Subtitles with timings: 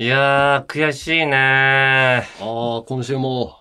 [0.00, 3.58] いやー、悔しいねああ、今週も。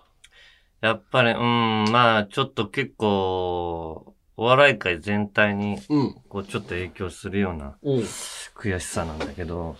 [0.79, 6.15] やっぱり、うん、まあ、ちょっと結構、お笑い界全体に、うん。
[6.29, 7.99] こう、ちょっと影響するようなうん。
[8.55, 9.75] 悔しさなんだけど、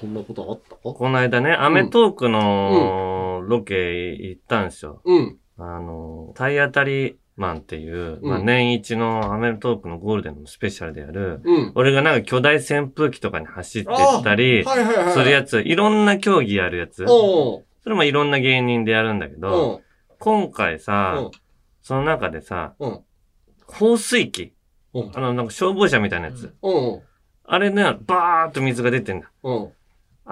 [0.00, 0.74] そんなことあった？
[0.92, 5.02] この間ね、アメトークのロケ行ったんですよ。
[5.04, 5.38] うん。
[5.58, 11.72] あの、体当たりマンっていう、うんまあ、年一のアメトークのゴールデンのスペシャルでやる、うん。
[11.74, 15.12] 俺がなんか巨大扇風機とかに走ってったり、はいはいはい。
[15.14, 17.06] するやつ、いろんな競技やるやつ。
[17.06, 19.84] それもいろんな芸人でやるんだけおど、う
[20.18, 21.30] 今回おさう、
[21.80, 23.00] その中でさ、うん
[23.66, 24.52] 放水器。
[25.14, 26.52] あの、なんか消防車みたいなやつ。
[27.44, 29.30] あれね、バーっと水が出てんだ。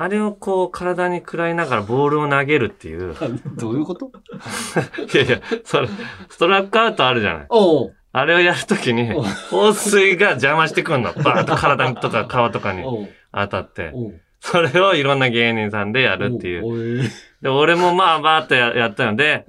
[0.01, 3.17] あれをこう体に食らいながらボールを投げるっていう。
[3.59, 4.07] どういうこと？
[5.13, 5.89] いやいや、それ、
[6.29, 7.47] ストラックアウトあるじゃない。
[7.49, 11.13] おうあれをやるときにお、放水が邪魔してくんの。
[11.15, 12.85] バーっと体とか皮とかに
[13.33, 13.93] 当たって。
[14.41, 17.11] それをいろんな芸人さんでやるっていう。
[17.43, 19.45] で、俺もまあバーっとややったので、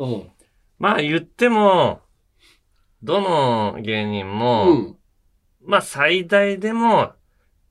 [0.79, 2.01] まあ言っても、
[3.03, 4.97] どの芸人うも、ん。
[5.63, 7.11] まあ最大でも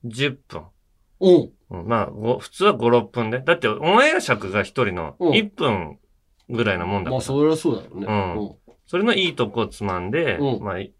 [0.05, 0.63] 10分。
[1.69, 3.41] まあ、ご普通は5、6分で。
[3.41, 5.99] だってオンエア尺が1人のうん1分
[6.49, 7.11] ぐらいなもんだから。
[7.11, 8.05] まあ、そりゃそうだろうね。
[8.07, 8.55] うん
[8.87, 10.91] それのいいとこをつまんで、うんまあ、い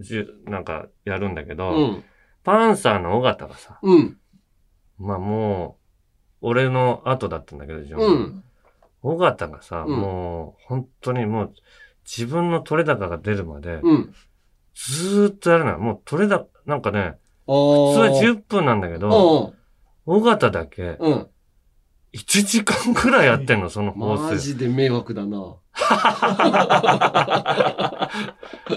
[0.00, 2.04] じゅなんかやるんだけど、うん。
[2.44, 4.18] パンサーの尾形がさ、うん。
[4.98, 5.78] まあも
[6.42, 8.44] う、俺の後だったんだけど、自分うん。
[9.02, 11.54] 尾形がさ、うんもう、本当にもう、
[12.04, 14.14] 自分の取れ高が出るまで、うん。
[14.74, 15.78] ずーっとやるのよ。
[15.78, 17.14] もう取れ高、なんかね、
[17.46, 19.54] 普普通は10分なんだけど、うん。
[20.06, 21.26] 尾形だけうん。
[22.14, 24.54] 1時間くらいやってんの、 その放マ水。
[24.54, 25.56] ジで迷惑だな。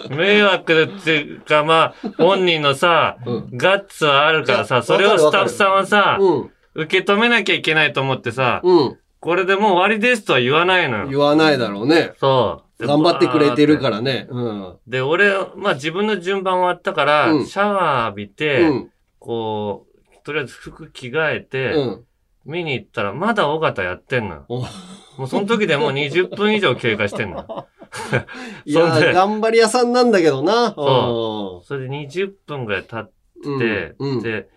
[0.09, 3.49] 迷惑っていうか、まあ、本人のさ、うん。
[3.57, 6.51] ガッツはあるからさ、それをスタッフさんはさ、うん。
[6.75, 8.97] 受け止めなきゃいけないと思ってさ、うん。
[9.19, 11.07] これでもう終わりですとは言わないのよ。
[11.09, 12.13] 言わないだろうね。
[12.19, 12.81] そう。
[12.81, 14.27] で頑張ってくれてるからね。
[14.29, 14.75] うん。
[14.87, 18.89] で、俺、まあ自分の順番終わったから、うんシャワー浴びて、うん。
[19.19, 19.94] こう、
[20.25, 22.05] とりあえず服着替えて、うん。
[22.45, 24.45] 見に行ったら、まだ尾形やってんのよ。
[24.49, 27.67] おもうその時でもう20分以上経過してんの。
[28.65, 30.73] いや頑張り屋さんなんだけどな。
[30.75, 33.11] そそれで20分ぐらい経っ
[33.45, 33.59] うん。
[33.59, 34.21] て、うん。
[34.21, 34.49] で、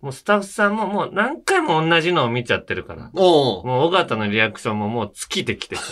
[0.00, 3.10] もうスタッフさんももう何回も同じのを見ちゃってるから。
[3.14, 5.82] おうもう尾形のリアクションももう尽きてきてさ。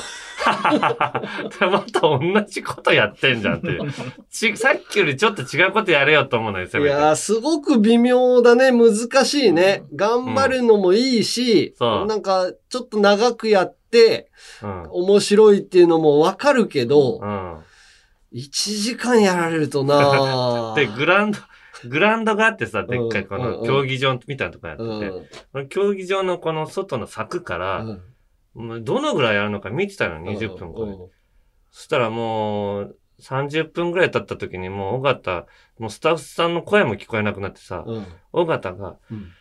[1.60, 3.92] で また同じことやってんじゃんっていう。
[4.30, 6.90] ち、さっきよりちょっと違うことやれよと思うのよ、せめて。
[6.90, 8.72] いやー、すごく微妙だね。
[8.72, 8.94] 難
[9.26, 9.82] しいね。
[9.94, 14.30] 頑張るのもいいし、そうなんか、ちょっと長くやって、
[14.62, 14.86] うん。
[14.90, 17.58] 面白いっていうのもわかるけど、うん。
[18.32, 18.48] 1
[18.82, 21.38] 時間やられるとな で、グラウンド、
[21.84, 23.60] グラウンドがあってさ、でっかいこうんうんうん。
[23.60, 27.84] の競技場みたいなとこやってて、競技場のこの外の柵から、
[28.54, 30.90] どのぐらいやるのか見てたの、20分くらい。
[30.90, 31.08] うん。
[31.70, 35.46] そしたらもう、30分ぐらい経った時にもう、尾形、
[35.78, 38.06] もうスタッフさんの声も聞こえなくなってさ、うん。
[38.32, 39.32] 尾形が、うん。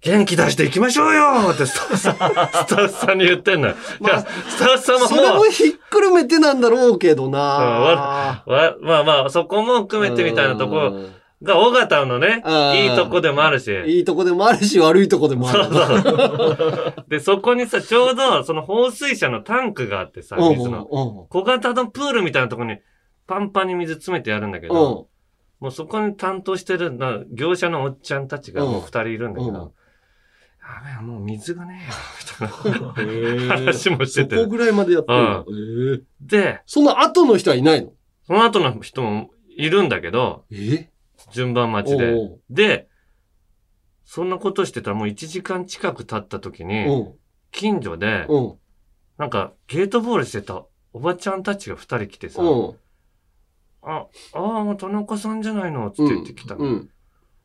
[0.00, 1.50] 元気出していきましょうよ！
[1.52, 3.74] ってスタッフさん、 スタッフさんに言ってんのよ。
[4.00, 7.38] まあスタッフさんもそれももひっくるめてなんだろうけどな。
[7.40, 12.42] わわまあまあ、そこも含めてみたいなとこうんが、尾形のね、
[12.74, 13.72] いいとこでもあるし。
[13.86, 15.64] いいとこでもあるし、悪いとこでもある。
[15.64, 17.04] そうそう。
[17.08, 20.84] で、そこにさ、ちょうど、その放水車のタンクがあってさ、うん水の。
[20.90, 21.26] うん。
[21.28, 22.78] 小型のプールみたいなところに、
[23.26, 24.74] パンパンに水詰めてやるんだけうん。
[24.74, 25.08] ど、
[25.60, 29.52] もうそこに担当してるな、業者のおっちゃんたちがもう二人いるんだけうん。
[29.52, 29.72] ど、
[30.60, 33.56] やべえ、もう水がねえよ、みたいな。
[33.56, 34.36] 話もしてて。
[34.36, 35.10] そこぐらいまでやって
[36.20, 37.92] で、その後の人はいないの？
[38.26, 40.90] その後の人もいるんだけど、え？
[41.30, 42.14] 順番待ちで。
[42.50, 42.88] で、
[44.04, 47.12] そんなことしてたらもう1時間近く経った時に、うん。
[47.50, 48.54] 近所で、うん。
[49.18, 52.76] なんかゲートボールしてたおばちゃんたちが2人来てさ、うん。
[53.82, 56.64] あ、ああ、田中さんじゃないのつって言ってきたの。
[56.64, 56.90] うん。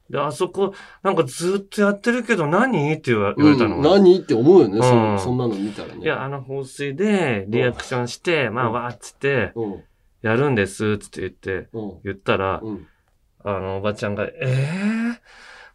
[0.09, 2.93] で、あそこ、なんかずっとやってるけど何？
[2.93, 3.77] って言われたの。
[3.77, 4.19] うん何？
[4.19, 6.03] って思うよね、そうんそんなの見たらね。
[6.03, 9.83] いや、あの放水でリアクションして、まあ、うんわーっつって、うん。
[10.21, 12.01] やるんです、つって言って、うん。
[12.03, 12.87] 言ったら、うん。
[13.43, 15.21] あの、おばちゃんが、ええ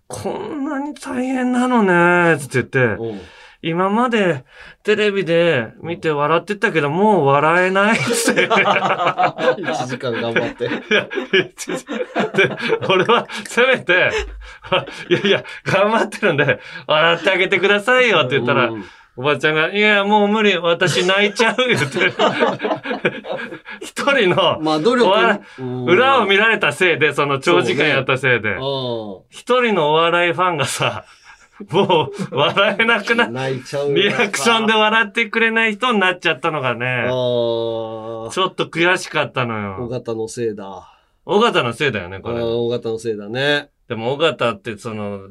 [0.06, 3.20] こんなに大変なのね、つって言って、うん。
[3.60, 4.44] 今まで
[4.84, 8.46] テレビで見て笑ってたけど、もう笑えないっつって。
[8.48, 10.64] 1時間頑張って。
[10.64, 12.56] いや、で、
[12.88, 14.12] 俺は、せめて、
[15.10, 18.84] いやいや、頑張ってるんで、笑ってあげてくださいよって言ったら、うん
[19.18, 22.12] おばちゃんが、いや、もう無理、私泣いちゃう言って。
[23.84, 25.10] 一人の、まあ、努力
[25.86, 28.58] 裏を見られたせいで、その長時間やったせいで、うん
[29.30, 31.04] 一人のお笑いファンがさ、
[31.70, 33.92] もう笑えなくなっ泣いちゃう。
[33.92, 37.10] リアクションで笑ってくれない人になっちゃったのがあね、あ。
[37.10, 39.88] ちょっと悔しかったの尾よ。
[39.88, 40.94] 形のせいだ。
[41.24, 42.38] 尾形のせいだよね、あこれ。
[42.38, 43.70] あ尾形のせいだね。
[43.88, 45.22] でも尾形ってその、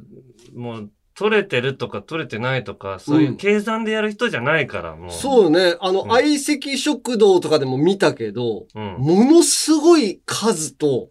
[0.53, 5.11] もう、取れてるとか取れてないとか、そういう計算でやる人じゃないから、もう。
[5.11, 5.75] そうね。
[5.81, 8.95] あの、うん相席食堂とかでも見たけど、うん。
[8.99, 11.09] ものすごい数と、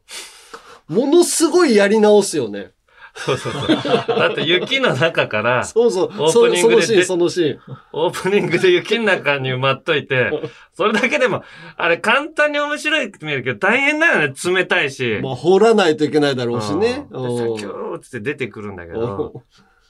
[0.89, 2.71] ものすごいやり直すよね。
[3.17, 4.19] そうそうそう。
[4.19, 6.07] だって雪の中から、 そうそう。
[6.07, 7.59] オープニングでそそのシーン、そのシーン。
[7.93, 10.31] オープニングで雪の中に埋まっといて、
[10.75, 11.43] それだけでも、
[11.77, 15.19] あれ簡単に面白いって見えるけど、大変だよね、冷たいし。
[15.21, 17.07] まあ、掘らないといけないだろうしね。
[17.11, 19.43] うんで、さキューって出てくるんだけど、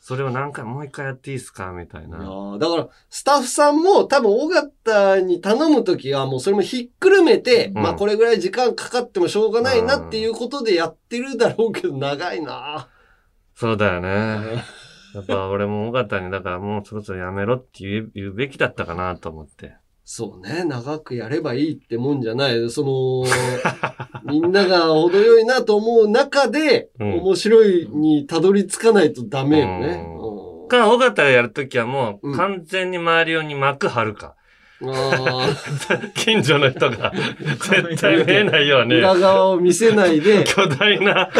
[0.08, 1.72] それを何回、もう一回やっていいですか？
[1.72, 2.18] みたいな。
[2.18, 12.88] ーだから、スタッフさんも多分、尾形に頼むときは、もうそれもひっくるめて、うんまあ、これぐらい時間かかってもしょうがないなっていうことでやってるだろうけど、長いな
[13.56, 14.62] そうだよね。
[15.12, 19.74] やっぱ俺も尾形に、だからもうそろそろやめろって言うべきだったかなと思って。
[20.08, 22.70] そうね、長くやればいいってもんじゃない。
[22.70, 23.24] その、
[24.32, 30.06] みんなが程よいなと思う中で、うん面白いにたどり着かないとダメよね。
[30.06, 34.36] うんうんか、尾形がやるときはもううん完全に周り用に幕張るか。
[34.84, 35.48] あ
[36.14, 37.12] 近所の人が
[37.46, 38.94] 絶対見えないようーに。
[38.98, 41.30] 裏側を見せないで、 巨大な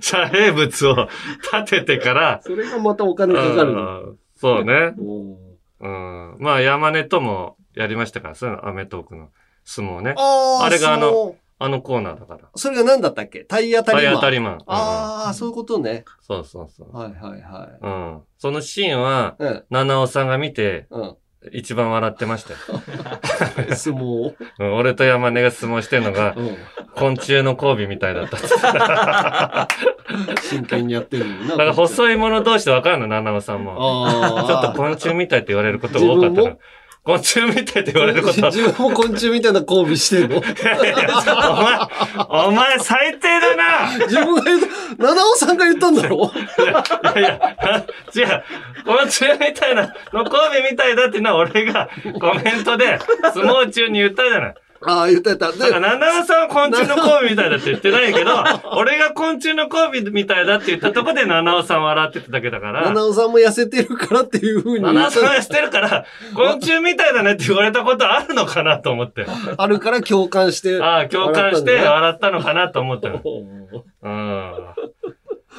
[0.00, 1.08] 遮蔽物を
[1.52, 4.02] 立ててから、それがまたお金かかるの。
[4.02, 4.94] うんそうね。
[4.96, 5.45] うん
[5.86, 6.44] うん。
[6.44, 9.28] まあ、山根ともやりましたから、そのアメトークの
[9.64, 10.14] 相撲ね。
[10.16, 12.40] あーあれがあのあのコーナーだから。
[12.54, 13.44] それが何だったっけ？
[13.44, 14.12] 体当たりマン。
[14.12, 14.52] 体当たりマン。
[14.54, 16.04] うんああ、そういうことね。
[16.20, 16.94] そうそうそう。
[16.94, 17.88] はいはいはう
[18.18, 18.22] ん。
[18.38, 19.42] そのシーンは、い。
[19.42, 19.64] うん。
[19.70, 21.16] 七尾さんが見て、うん。
[21.52, 22.58] 一番笑ってましたよ。
[23.76, 24.34] 相撲？
[24.58, 26.56] うん俺と山根が相撲してるのが、うん。
[26.94, 29.68] 昆虫の交尾みたいだった。
[30.42, 31.48] 真剣にやってるの。
[31.48, 34.44] だから細い者同士で分かるの、七尾さんも。
[34.46, 36.58] ちょっと昆虫みたいって言われることが多かったの。
[37.06, 38.42] 昆虫みたいって言われること。
[38.50, 40.38] 自分も昆虫みたいな交尾してんの？
[40.42, 40.42] お
[41.62, 44.66] 前、お前最低だな自分が言った、
[45.06, 46.32] 七尾さんが言ったんだろ？
[46.34, 48.44] いやいや、違う。
[48.84, 49.82] 昆虫みたいな、
[50.12, 51.88] の交尾みたいだっていうのは俺が
[52.20, 52.98] コメントで
[53.32, 54.54] 相撲中に言ったじゃない。
[54.82, 55.52] ああ、言った言った。
[55.52, 58.30] で、七尾さんは昆虫の交尾みたいだって言ってないけど、
[58.76, 62.82] 俺が昆虫の交尾みたいだって言ったとこで七尾さん笑ってただけだから。
[62.86, 69.26] 七尾さんも痩せてるからっていうふうに言七尾さんがしてるから、昆虫みたいだねって言われたことあるのかなと思って。
[69.56, 70.80] あるから共感して。
[70.80, 73.20] ああ、共感して笑笑ったのかなと思ったの。
[74.02, 74.52] うん。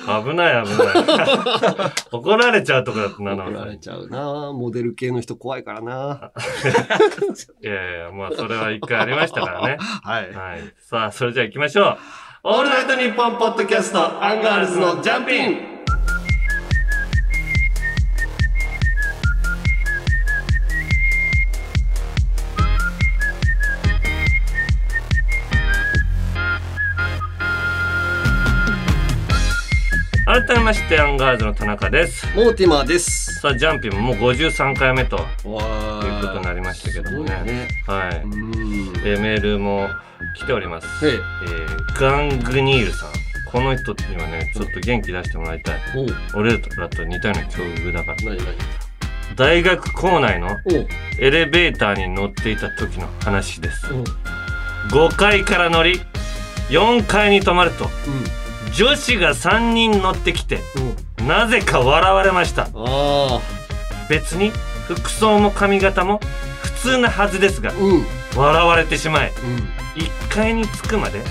[0.06, 1.94] 危ない危ない。
[2.12, 6.32] 怒られちゃうとこだったな、怒られちゃうなモデル系の人怖いからな。
[7.64, 9.78] いやいや、まあそれは一回ありましたからね。
[10.04, 10.34] はい。
[10.34, 10.74] はい。
[10.80, 11.98] さあ、それじゃあ行きましょう。
[12.44, 15.77] オールナイトニッポンポッドキャスト、アンガールズのジャンピン
[30.28, 32.28] 改めまして、アンガールズの田中です。
[32.36, 33.40] モーティマーです。
[33.40, 37.44] さあ、ジャンピンももう53回目ということになりましたけどもね。
[37.46, 37.70] ね。
[37.88, 38.22] はい。
[38.24, 38.34] うん。
[39.06, 39.88] えーメールも
[40.38, 40.88] 来ております。
[41.08, 41.14] ええ。
[41.14, 43.10] えーガングニールさん。
[43.50, 45.80] この人にはね、ちょっと元気出してもらいたい。
[46.36, 48.18] 俺らと似たような境遇だから。
[49.38, 50.50] 大学校内の。
[51.20, 53.94] エレベーターに乗っていた時の話です。
[53.94, 54.04] おう。
[54.90, 56.02] 5階から乗り、
[56.70, 57.90] 4階に止まると、
[58.74, 60.60] 女子が3人乗ってきて。
[61.26, 62.70] なぜか笑われました。
[62.74, 63.40] あ
[64.10, 64.52] 別に、
[64.88, 66.20] 服装も髪型も
[66.62, 68.06] 普通なはずですがあ。、うん。
[68.36, 70.02] 笑われてしまい、うん。
[70.02, 71.22] 1階に着くまで、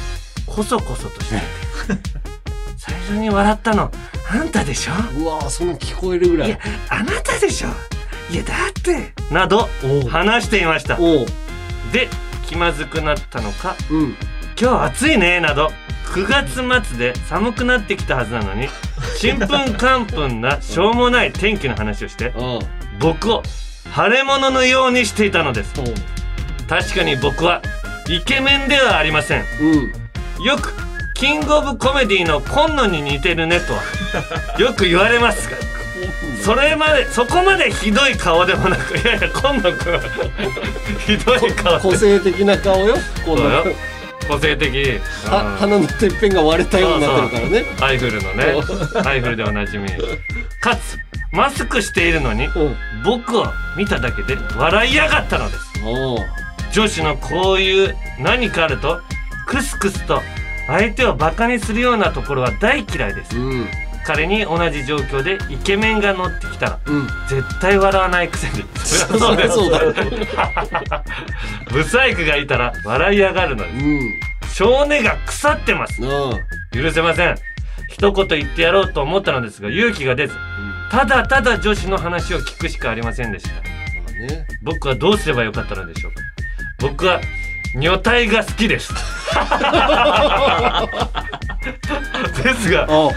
[0.47, 1.41] こそこそとして
[2.77, 3.91] 最初に笑ったの、
[4.31, 4.93] あんたでしょ？
[5.21, 6.49] うわーそんな聞こえるぐらい。
[6.49, 7.69] いやあなたでしょ？
[8.31, 9.13] いや、だって。
[9.31, 9.69] など。
[10.11, 10.97] 話していました。
[11.93, 12.09] で、
[12.49, 14.17] 気まずくなったのか、うん。
[14.61, 15.73] 今日暑いね、など、
[16.07, 16.27] 9
[16.63, 18.69] 月末で寒くなってきたはずなのに、
[19.19, 22.33] ちんぷんかんぷんなしょうもない天気の話をして。
[22.99, 23.43] 僕を
[23.95, 25.75] 腫れ物のようにしていたのです。
[26.69, 27.63] 確かに僕は
[28.09, 29.45] イケメンではありません。
[30.39, 30.45] うん。
[30.45, 30.75] よく、
[31.15, 33.83] キングオブコメディの今野に似てるねとは、
[34.59, 35.57] よく言われますが、
[36.43, 40.01] それまで、そこまでひどい顔でもなく、いやいや、今野くんは、
[41.07, 42.97] ひどい顔個性的な顔よ。
[43.25, 43.65] このそうよ
[44.27, 45.01] 個性的。
[45.59, 47.65] 鼻のてっぺんが割れたようになってるからね。
[47.81, 48.45] アイフルのね、
[49.05, 49.89] アイフルでおなじみ。
[50.61, 50.99] かつ、
[51.33, 52.77] マスクしているのに、うん。
[53.05, 55.73] 僕を見ただけで笑いやがったのです。
[56.73, 59.01] 女子のこういう何かあると、
[59.47, 60.21] クスクスと
[60.67, 63.39] 相手をバカにするようなところは大嫌いです。
[63.39, 63.69] うん。
[64.07, 67.09] 仮に同じ状況でイケメンが乗ってきたらうん。
[67.29, 68.65] 絶対笑わないくせに。
[68.77, 69.83] そうですそうだ。
[69.83, 69.93] よ
[71.73, 74.01] ブサイクがいたら笑い上がるのですうん。
[74.55, 76.01] 少年が腐ってます。
[76.05, 76.31] あ
[76.73, 77.35] 許せません。
[77.91, 80.35] 一言言ってやろうと思ったのですが勇気が出ず。
[80.91, 83.55] ただただ女子の話を聞くしかありませんでした。
[83.55, 83.61] ま
[84.09, 84.47] あね。
[84.63, 86.21] 僕はどうすればよかったのでしょうか。
[86.79, 87.21] 僕は
[87.75, 88.95] 女体が好きです
[92.43, 93.11] ですがあ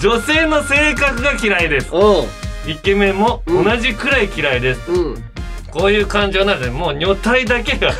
[0.00, 1.90] 女性の性格が嫌いです。
[1.92, 2.70] う。
[2.70, 5.24] イケメンも同じくらい嫌いです、んうん。
[5.70, 7.94] こういう感情なのでもう女体だけが だ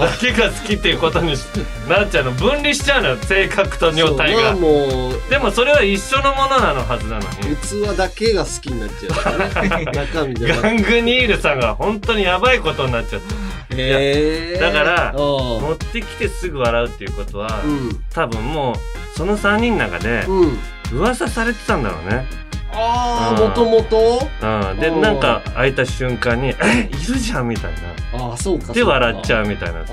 [0.00, 1.44] あけが好きっていうことにし
[1.88, 2.30] なっちゃうの。
[2.32, 4.54] 分離しちゃうのよ性格とあ女体が。
[4.54, 5.30] もう。
[5.30, 7.56] でもそれは一緒のものなのはずなのに。
[7.56, 13.34] 器だけが好きになっちゃう 中身じゃガングニールさんが本当にやばいことになっちゃって
[13.70, 18.04] へえだからあ持ってきてすぐ笑うっていうことは、うん。
[18.10, 18.74] 多分もう
[19.16, 20.58] その3人の中でうん。
[20.90, 22.26] 噂されてたんだろうね、
[22.72, 23.48] ああうん。
[23.48, 25.00] もともとうん、でうん。
[25.02, 27.72] なんか開いた瞬間に「えいるじゃん」みたい
[28.12, 28.24] な。
[28.26, 29.84] ああそうかで笑っちうゃうみたいな。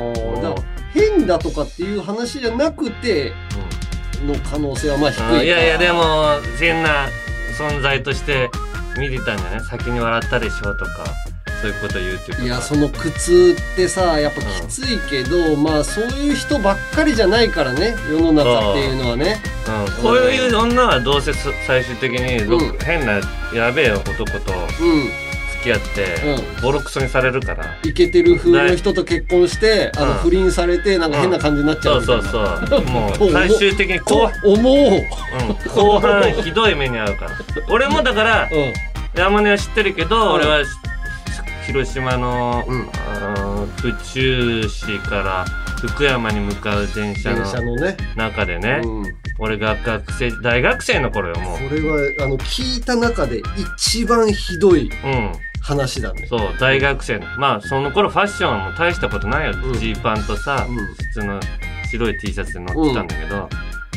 [0.94, 3.34] 変だとかっていう話じゃなくて
[4.26, 5.34] の可能性はまあ低いか。
[5.34, 5.42] うん。
[5.44, 7.08] いやいやでも変な
[7.58, 8.50] 存在として
[8.98, 9.60] 見てたんじゃない？
[9.66, 11.04] 先に笑ったでしょとか
[11.66, 19.38] そういうこと言うっていういやその苦痛ってさやっぱきついけど、まあそういう人ばっかりじゃないからね世の中っていうのはね。
[19.68, 22.78] うん、こういう女はどうせそ最終的にうん。
[22.80, 23.20] 変な
[23.52, 25.10] やべえ男とうん。
[25.64, 26.04] 付き合って、
[26.60, 27.80] うボロクソにされるから。
[27.84, 32.30] イケてる風の人と結婚してあのうん不倫されてなんか変な感じになっちゃそううみたいな。
[32.30, 33.32] そうそうもとう。
[33.32, 35.02] 最終的に後と思う、うん、うん、
[35.74, 37.32] 後半ひどい目に遭うから。
[37.70, 38.50] 俺もだから
[39.16, 40.70] 山根は知ってるけど、うん俺はし
[41.68, 42.86] 広島の、うん。
[43.78, 45.46] 府中市から
[45.78, 47.76] 福山に向かう電車電の
[48.16, 49.06] 中でね、うん、
[49.40, 53.42] 俺が学生大学生の頃よもこれはあの聞いた中で
[53.78, 55.32] 一番ひどいううん。
[55.62, 56.28] 話だね。
[56.28, 57.26] そう大学生の。
[57.38, 59.56] まあその頃ファッションはもう大したことないよ。
[59.64, 59.74] うん。
[59.80, 60.76] ジー、パンとさ、うん。
[60.76, 61.40] 普通の
[61.90, 63.50] 白い T シャツで乗ってたんだけど、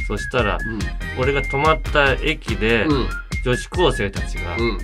[0.07, 0.79] そしたらうん。
[1.21, 3.09] 俺が泊まった駅で、うん。
[3.45, 4.79] 女子高生たちが、うん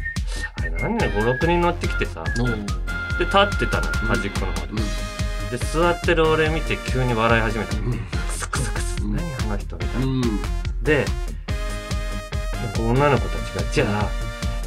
[0.59, 2.25] あれ何ね56人乗ってきてさ。
[2.39, 2.67] うん。
[2.67, 7.93] で立ってたの端っこの方で、で座ってる俺見て急に笑い始めたの、うん。
[7.93, 9.17] クスクスクス、うん。
[9.17, 10.23] 何あの人みたいな、うん。
[10.83, 11.05] で
[12.79, 14.09] 女の子たちがじゃあ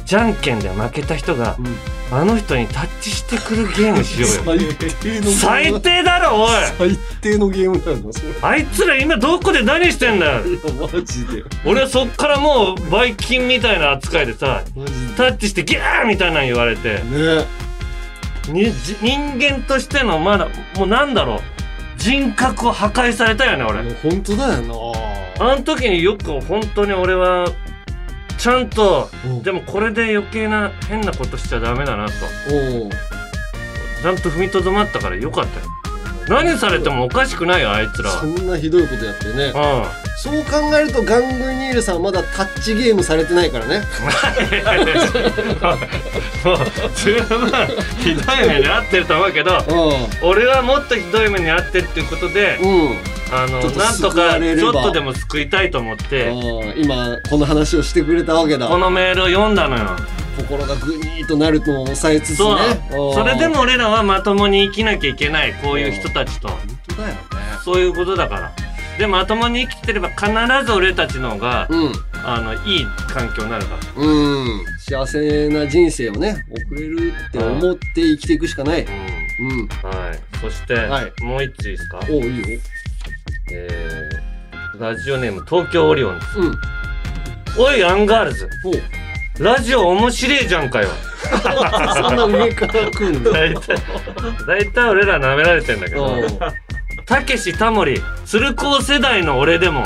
[0.04, 1.66] じゃんけんで負けた人がうん
[2.10, 4.62] あの人にタッチしてくるゲームしようよ。
[4.80, 6.50] 最低の最低だろおい。
[6.78, 10.40] 最低のゲームなのそれあいつら今どこで何してんだよ。
[10.46, 11.44] いやマジで。
[11.66, 14.62] 俺はそっからもうバイキンみたいな扱いでさ
[15.16, 16.94] タッチしてギャーみたいなの言われて。
[16.94, 17.44] ね。
[18.48, 21.40] にじ人間としてのまだもうなんだろう。
[21.98, 23.82] 人格を破壊されたよね俺。
[24.02, 24.94] 本当だよ
[25.40, 27.46] あの時によく本当に俺は
[28.38, 29.08] ちゃんと
[29.42, 32.12] でもこれで余計な変なことしちゃダメだなと。
[34.00, 35.66] ちゃんと踏みとどまったからよかったよ。
[36.28, 39.46] 何されてもおかしくないよあいつらそはんなひどいことやってね。
[39.46, 39.54] う
[40.20, 43.78] そう考えるとガングニールさんはまだタッチゲームされてないからね。
[43.80, 43.82] ん
[46.48, 46.58] もう
[46.96, 47.50] 十分
[47.98, 49.62] ひどい目に遭ってると思うけどう
[50.22, 56.28] 俺はもっとひどい目に遭ってるっていうことでんうんあのなんとかちょっとでも救いたいと思って。
[56.28, 58.68] うん今この話をしてくれたわけだ。
[58.68, 59.96] このメールを読んだのよ。
[60.36, 62.46] 心がグニーとなるのを抑えつつね。
[62.90, 66.48] それでも俺らはまともに生きなきゃいけないこういう人たちと。
[66.48, 66.58] 本
[66.88, 67.20] 当だよね。
[67.64, 68.52] そういうことだから。
[68.98, 70.26] でまともに生きてれば必
[70.64, 71.92] ず俺たちの方がうん。
[72.24, 74.02] あのいい環境になるから。
[74.02, 74.64] うん。
[74.78, 78.84] 幸せな人生をね送れるって思って生きていくしかない。
[78.84, 79.50] うん。
[79.50, 79.68] うん。
[79.68, 80.18] はい。
[80.40, 81.12] そして、はい。
[81.22, 82.00] もう一ついいですか？
[82.10, 82.58] おういいよ
[83.50, 86.58] えー、ラジオネーム東京オリオンですうん。
[87.58, 88.48] おいアンガールズ。
[89.38, 90.88] ラジオ面白いじゃんかよ。
[91.94, 93.76] そんな上から来るんだ大体
[94.46, 96.06] 大体俺ら舐められてんだけど。
[96.06, 96.18] う。
[96.18, 96.38] ん
[97.06, 99.82] たけしタモリ鶴光世代の俺でも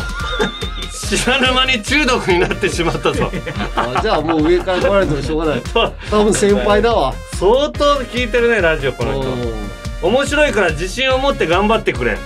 [0.91, 3.31] 知らぬ間に中毒になってしまったぞ。
[3.77, 5.61] あじゃあもう上から来られてもしょうがない。
[5.73, 7.15] と多分先輩だわ。
[7.39, 10.09] 相当聞いてるねラジオこの人。
[10.09, 12.19] 面白いから自信を持って頑張ってくれ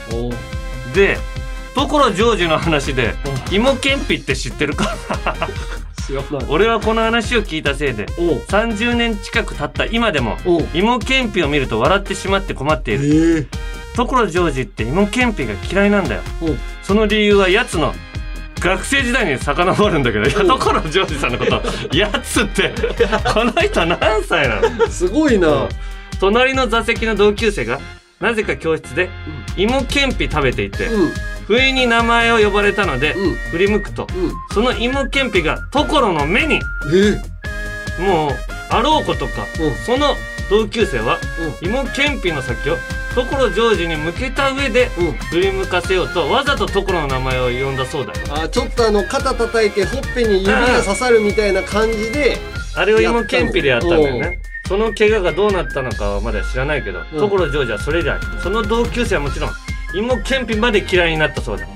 [0.96, 1.18] で
[1.74, 3.14] 所ジョージの話で
[3.52, 4.96] 芋けんぴって知ってるか？
[6.48, 8.38] 俺はこの話を聞いたせいでおう。
[8.48, 10.36] 30年近く経った今でも
[10.72, 13.56] 芋けんぴを見ると笑ってしまって困っていえるえ。
[13.96, 16.22] 所ジョージって芋けんぴが嫌いなんだよ。
[16.82, 17.92] その理由はやつの
[18.60, 21.62] 学生時代に遡るんだけど所ジョージさんのこと
[21.96, 22.72] やつって
[23.34, 24.86] この人何歳なの？
[24.88, 25.68] すごいな。
[26.20, 27.80] 隣の座席の同級生が
[28.20, 29.10] なぜか教室で
[29.56, 31.12] 芋けんぴ食べていてうん
[31.46, 34.32] 不意に名前を呼ばれたので、うん振り向くと、うん。
[34.52, 38.02] その芋けんぴが所の目に、え？
[38.02, 38.30] もう、
[38.68, 40.16] あろうことか、うんその
[40.50, 41.18] 同級生は、
[41.62, 42.78] う芋けんぴの先を
[43.14, 44.90] 所ジョージに向けた上で。
[45.30, 48.18] 振り向かせようと、わざと所の名前を呼んだそうだよ。
[48.30, 52.38] あ、ちょっとあの、肩叩いてほっぺに指が刺さるみたいな感じで、
[52.74, 54.40] あれを芋けんぴでやったんだよね。
[54.68, 59.50] その怪我がどうなったのかはまだ知らないけど、うん所ジョージはそれ以来、その同級生はもちろん、
[59.94, 61.66] 芋けんぴまで嫌いになったそうだ。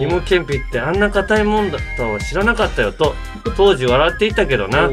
[0.00, 3.14] 芋けんぴってあんな硬いもんだとは知らなかったよと、
[3.56, 4.90] 当時笑っていたけどな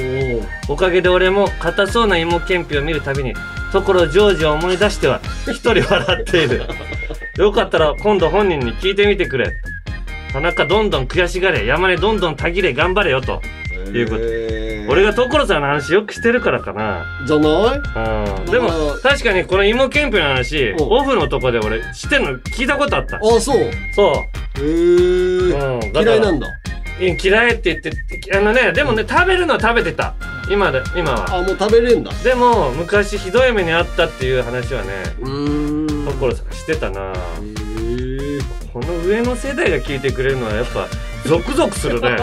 [0.67, 0.75] お。
[0.75, 3.33] かげで俺も硬そうな芋けんぴを見るたびに、
[3.71, 6.63] 所ジョージを思い出しては、一人笑っている。
[7.37, 9.53] よかったら今度本人に聞いてみてくれ。
[10.33, 13.41] 田中どんどん悔しがれ、山根どんどんたぎれ頑張れよと。
[13.93, 17.05] いうこと俺が所さんの話よくしてるからかな。
[17.25, 17.77] じゃない？
[17.77, 18.45] うん。
[18.51, 23.17] でもまあ、確かにこの芋けんぴの話、うんオフのとこで俺してんの聞いたことあった。
[23.17, 23.57] あ、そう？
[23.57, 24.13] へそ
[24.57, 24.63] えう。
[24.63, 25.93] うん。
[25.93, 26.47] だから嫌いなんだ？
[26.47, 30.13] うん嫌いって言って、あのね、でもね、食べるのは食べてた。
[30.51, 31.37] 今で、今は。
[31.37, 32.11] あ、もう食べれんだ。
[32.23, 34.89] でも、昔ひどい目にあったっていう話はね、
[35.21, 36.05] うーん。
[36.05, 37.13] 所さんしてたな
[38.71, 40.87] この上の世代が聞いてくれるのはやっぱ、
[41.27, 42.17] ゾクゾクするね。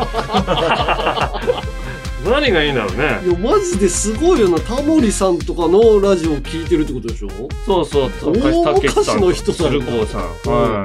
[2.25, 3.21] 何がいいんだろうね。
[3.25, 4.59] いや、マジですごいよな。
[4.61, 7.29] タモリさんとかのラジオ聞いてるってことでしょ？
[7.65, 8.37] そうそうそう。
[8.39, 10.23] 大昔の人だ鶴な光さん。
[10.51, 10.85] は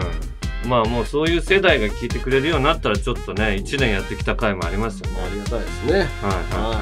[0.65, 0.67] い。
[0.67, 5.17] まあもうそういう世代が聞いてくれるようになったらちょっとね、一年やってきた回もありますよね。
[5.25, 5.91] ありがたいですね。
[5.93, 6.77] はいはいはい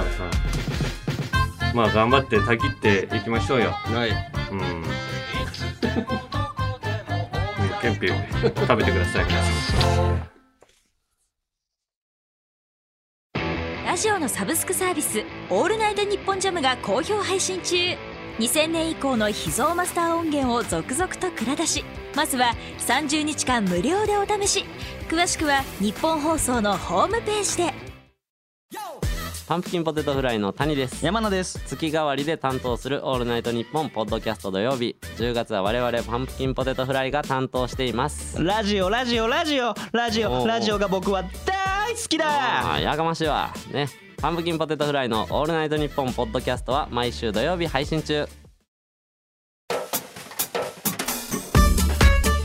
[1.63, 1.75] はい。
[1.75, 3.71] まあ頑張ってたぎっていきましょうよ。
[3.71, 4.09] はい。
[4.51, 4.59] うん。
[4.59, 4.83] う ん
[7.81, 10.27] ケンピ食べてください、皆さん。
[13.91, 15.21] ラジオのサブスクサービス
[15.51, 17.75] 「オールナイトニッポンジャム」が好評配信中。
[18.39, 21.83] 2000年以降の秘蔵マスター音源を続々と蔵出し
[22.15, 24.65] まずは30日間無料でお試し。
[25.09, 27.73] 詳しくは日本放送のホームページで。
[29.45, 31.05] パンプキンポテトフライの谷です。
[31.05, 31.59] 山野です。
[31.67, 34.95] 月替わりで担当する「オールナイトニッポン」ポッドキャスト土曜日。
[35.17, 38.41] 10月は我々パンプキンポテトフライが担当しています。
[38.41, 39.75] ラジオラジオラジオ。
[39.91, 41.60] ラジオラジオが僕は大
[41.91, 43.53] 好きあだーやかましいわ。
[43.71, 43.87] ね。
[44.21, 48.27] パンプキンポテトフライの「オールナイトニッポン」ポッドキャストは毎週土曜日配信中。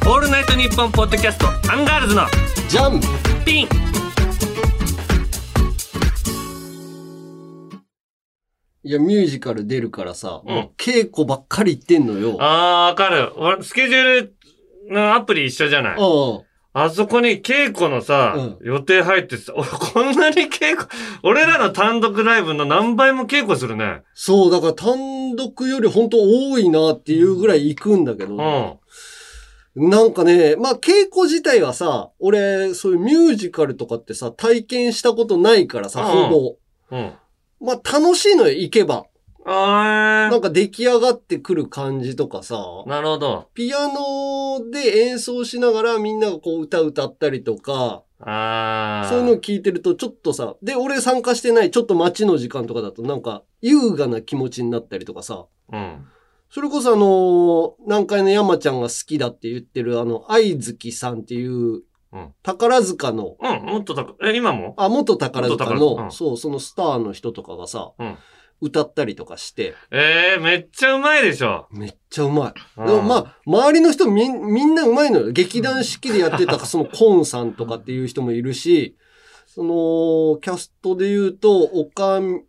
[0.06, 2.22] オールナイトニッポンポッドキャストアンガールズの
[2.68, 3.00] じゃん
[3.44, 3.68] ピン。
[8.85, 10.54] いや、ミュージカル出るからさ、うん。
[10.54, 12.37] もう稽古ばっかり行ってんのよ。
[12.40, 13.32] ああー、わかる。
[13.37, 14.37] 俺、スケジュール
[14.94, 15.96] のアプリ一緒じゃない？
[15.98, 16.40] あ。
[16.78, 20.86] あそこに稽古のさ、うん予定入ってさ、俺 こんなに稽古、
[21.22, 24.02] 俺らの単独ライブの何倍も稽古するね。
[24.12, 28.78] そう、だから単独より本当多いなっていうぐらい行くんだけど、
[29.74, 29.88] うん。
[29.88, 36.56] なんかね、まあ稽古自体はさ、俺、そういうミュージカルとかってさ、体験したことないからさ、うんほぼ。
[36.90, 37.12] うん。
[37.58, 39.06] まあ楽しいのよ、行けば。
[39.48, 43.48] あなんか出来上がってくる感じとかさ、ー、なるほど。
[43.54, 49.09] ピアノで演奏しながらみんながこう歌歌ったりとか、あー。
[49.09, 56.04] そういうのを聞いてるとちょっとさ、で、俺参加してないちょっと待ちの時間とかだとなんか優雅な気持ちになったりとかさ、うん。
[56.50, 61.82] それこそあのー南海の山ちゃんが好きだって言ってるあの、愛月さんっていう
[62.12, 64.74] うん、宝塚の、うん、もっと高く、え、今も？
[64.78, 66.11] あ、元宝塚の、元宝塚うん。
[66.12, 68.16] そう、そのスターの人とかがさ、うん
[68.61, 71.66] 歌ったりとかして、えー、めっちゃうまいでしょ。
[71.71, 72.55] めっちゃうまい。
[72.79, 75.33] うんでもまあ、周りの人みんみんなうまいのよ。
[75.33, 78.97] 劇団四季でやってたそのコンさんとかっていう人もいるし、
[79.47, 82.42] その、キャストで言うと、おかみ、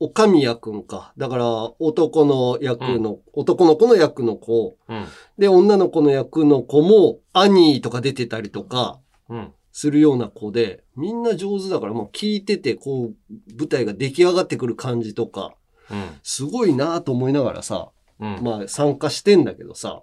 [0.00, 1.12] おかみやくんか。
[1.16, 1.46] だから、
[1.78, 4.76] 男の役の、男の子の役の子。
[4.88, 5.06] うん。
[5.38, 9.52] で、女の子の役の子も、アニーとか出てたりとか、うん。
[9.72, 13.14] するような子で、みんな上手だから、もう聞いてて、こう、
[13.58, 15.54] 舞台が出来上がってくる感じとか、
[15.90, 16.10] うん。
[16.22, 18.38] すごいなと思いながらさ、うん。
[18.42, 20.02] まあ参加してんだけどさ、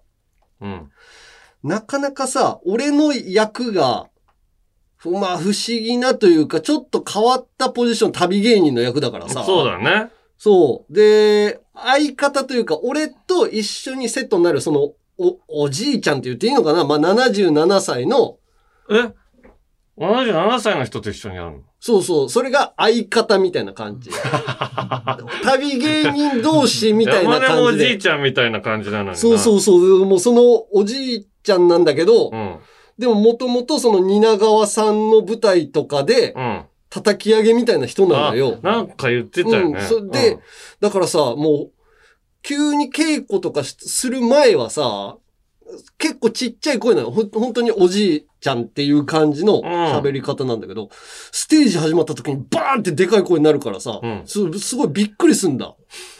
[0.59, 0.89] うん。
[1.63, 4.09] なかなかさ、俺の役が、
[4.97, 9.43] ふまあ不思議なというか、ちょっと変わったポジション、旅芸人の役だからさ。
[9.45, 10.09] そうだね。
[10.37, 10.93] そう。
[10.93, 16.85] で、相方というか、俺と一緒にセットになる、その、お、おじいちゃんって言っていいのかな？
[16.85, 18.37] まあ77歳の、
[18.89, 19.13] え？
[19.99, 21.57] ?77 歳の人と一緒にやるの？
[21.79, 24.09] そうそう、それが相方みたいな感じ。
[25.43, 27.85] 旅芸人同士みたいな感じで。
[27.85, 29.15] おじいちゃんみたいな感じなのにな。
[29.15, 32.57] そうそうそう、もうそのおじいちゃんなんだけど、うん。
[32.97, 36.65] でももともとその蜷川さんの舞台とかでうん。
[36.89, 38.57] 叩き上げみたいな人なのよ。
[38.63, 39.79] あなんか言ってたよね。
[39.79, 40.39] うんそで
[40.79, 41.71] だからさ、もう、
[42.41, 45.17] 急に稽古とかしする前はさ、
[45.97, 47.11] 結構ちっちゃい声なの。
[47.11, 50.89] ほん本当におじいちゃんっていう感じの喋り方なんだけど、
[51.31, 55.75] ステージ始まった時にバーンってでかい声になるからさ、うんすすごいびっくりすんだ。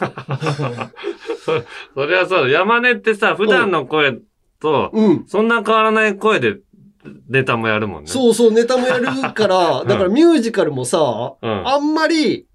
[1.44, 2.48] そそりゃそうだ。
[2.48, 4.18] 山根ってさ、普段の声
[4.60, 5.24] と、うん。
[5.26, 6.58] そんな変わらない声で
[7.28, 8.10] ネタもやるもんね。
[8.10, 12.46] そうそう、ネタもやるから、 んだからミュージカルもさ、うんあんまり、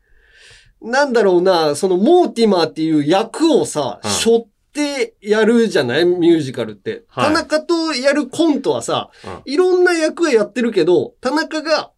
[0.81, 6.05] なんだろうな、そのモーティマーっていう役をさ、うん背負ってやるじゃない？
[6.05, 7.05] ミュージカルって。
[7.07, 11.91] はい田中とやるコントはさ、うんいろんな役はやってるけど、田中が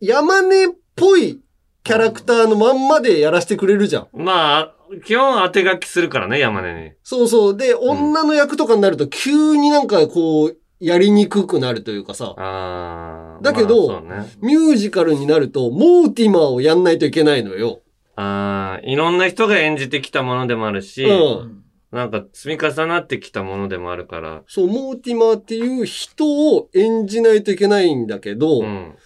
[0.00, 1.40] 山根っぽい
[1.84, 4.08] キャラクターのまんまでやらせてくれるじゃん。
[4.12, 6.92] まあ、基本当て書きするからね、山根に。
[7.02, 7.56] そうそう。
[7.56, 14.26] で、女の役とかになると急になんかこう、やりにくくなるというかさ、あーだけどまあね。
[14.42, 17.80] ミュージカルになると、モーティマーをやんないといけないのよ。
[18.16, 21.63] あーいろんな人が演じてきたものでもあるし、うん。
[21.94, 24.42] なんか積み重なってきたものでもあるから。
[24.48, 28.96] そう、モーティマーっていう人を演じないといけないんだけど、うん。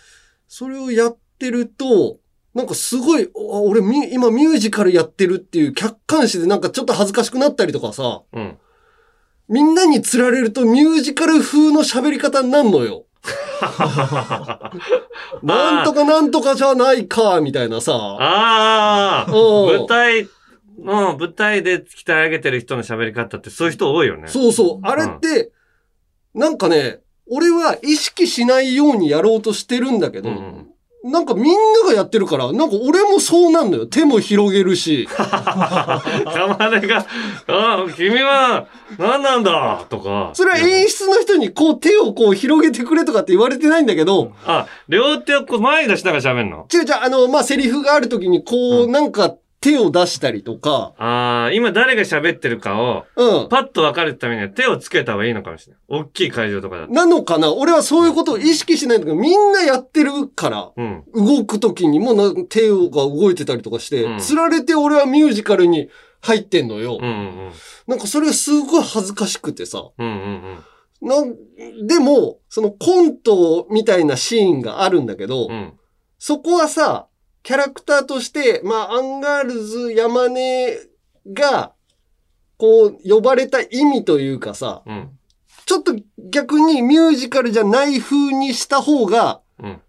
[0.48, 2.16] それをやってると、
[2.54, 8.56] なんかすごい、あ俺み今ミュージカルやってるっていう客観視でなんかちょっと恥ずかしくなったりとかさ、うん。
[9.50, 13.04] みんなに釣られるとミュージカル風の喋り方になるのよ。
[15.42, 17.92] なんとかなんとかじゃないか、みたいなさ。
[17.92, 19.36] ああうん
[19.80, 20.26] 舞台
[20.78, 24.28] の、舞台で鍛え上げてる人の喋り方ってそういう人多いよね。
[24.28, 24.86] そうそう。
[24.86, 25.50] あれって、
[26.34, 30.64] なんかね、俺は意識しないようにやろうとしてるんだけど、うん
[31.04, 33.86] なんかみんながやってるから、なんか俺もそうなんのよ。
[33.86, 35.06] 手も広げるし。
[35.14, 36.02] か
[36.58, 37.06] まねが、
[37.46, 38.66] ああ、君は
[38.98, 39.84] 何なんだ？
[39.88, 40.30] とか。
[40.34, 46.66] それは演出の人にこう手をこう広げてくれとかって言われてないんだけど、あ、両手をこう前に出しながら喋んの？
[46.74, 53.48] 違う違う、あの、まあ、セリフがある時にこう、うんなんか手を出したりとか、ああ、今誰が喋ってるかを、うん。
[53.48, 55.82] パッと分かるためには手をつけた方がいいのかもしれない。
[55.88, 56.92] 大きい会場とかだと。
[56.92, 57.52] なのかな？
[57.52, 61.04] 俺はそういうことを意識しないんだけど、みんなやってるから、うん。
[61.12, 65.88] 動く時にもな手が動いてたりとかして、うん釣られて俺はミュージカルに
[66.20, 66.98] 入ってんのよ。
[67.00, 67.50] うんうん
[67.88, 69.82] なんかそれがすごい恥ずかしくてさ。
[69.98, 70.06] うん。
[70.06, 70.58] うんうん
[71.00, 71.36] なん
[71.86, 75.52] でも、そのコントみたいなシーンがあるんだけど、うん。
[75.52, 75.72] うん。
[76.18, 77.06] そこはさ、
[77.48, 80.76] キャラクターとして、まあ、アンガールズ山根
[81.32, 81.72] が、
[82.58, 85.18] こう、呼ばれた意味というかさ、うん。
[85.64, 85.96] ちょっと
[86.30, 89.80] 逆にミュージカルじゃない風にした方が、うん。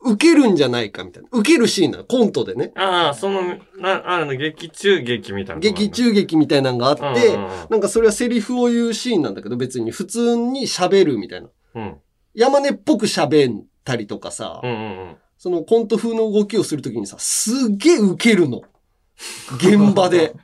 [0.00, 1.28] 受けるんじゃないかみたいな。
[1.32, 2.70] 受けるシーンなの、コントでね。
[2.76, 3.42] ああ、その、
[3.80, 5.60] な、あの、劇中劇みたいな。
[5.60, 11.48] 劇中劇みたいなのがあって、うんうんうんなんかそれはセリフを言うシーンなんだけど、別に普通に喋るみたいな。
[11.74, 11.96] うん。
[12.34, 15.16] 山根っぽく喋ったりとかさ、うんうんうん。
[15.38, 18.62] そのコント風の動きをするときにさ、すっげえ受けるの。
[19.56, 20.34] 現場で。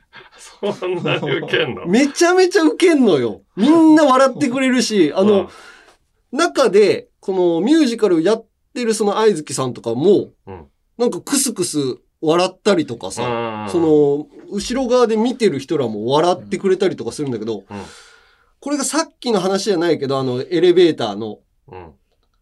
[0.79, 1.85] そんなに受けんの？
[1.87, 3.41] めちゃめちゃ受けんのよ。
[3.55, 5.49] みんな笑ってくれるし、あの、
[6.31, 10.65] 中で、このミュージカルやってるその愛月さんとかも、うん
[10.97, 11.77] なんかクスクス
[12.21, 17.81] 笑ったりとかさ、うんそ、の、後ろ側で見てる人らも笑ってくれたりとかするんだけど、うん
[18.61, 21.39] これがさっきの話じゃないけど、あの、エレベーターの、
[21.71, 21.91] うん。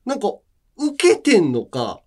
[0.05, 0.33] なんか、
[0.77, 2.02] 受けてんのか、うん。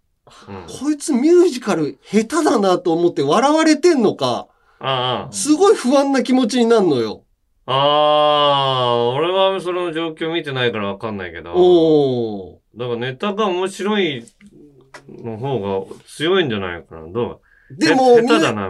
[0.81, 4.49] こいつミュージカル下手だなと思って笑われてんのか、
[4.81, 5.33] ああ。
[5.33, 7.25] すごい不安な気持ちになるのよ。
[7.67, 11.53] ああ、俺はその状況見てないからわかんないけど。
[11.55, 12.79] おー。
[12.79, 14.25] だからネタが面白い
[15.09, 17.09] の方が強いんじゃないかな。
[17.09, 18.21] どでも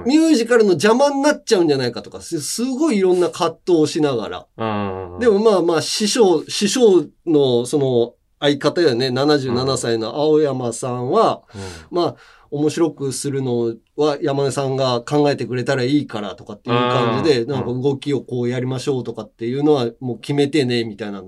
[0.06, 5.18] ミュ、ージカルの邪魔になっちゃうんじゃないかとか、すすごいいろんな葛藤をしながら。
[5.18, 11.42] でもまあまあ、師匠、師匠のその相方よね、77歳の青山さんは、
[11.90, 12.16] うん、まあ、
[12.50, 21.22] 面白くするのは山根さんが考えてくれたらいいからとかっていう感じで、うんなんか動きをこうやりましょうとかっていうのはもう決めてね、みたいな。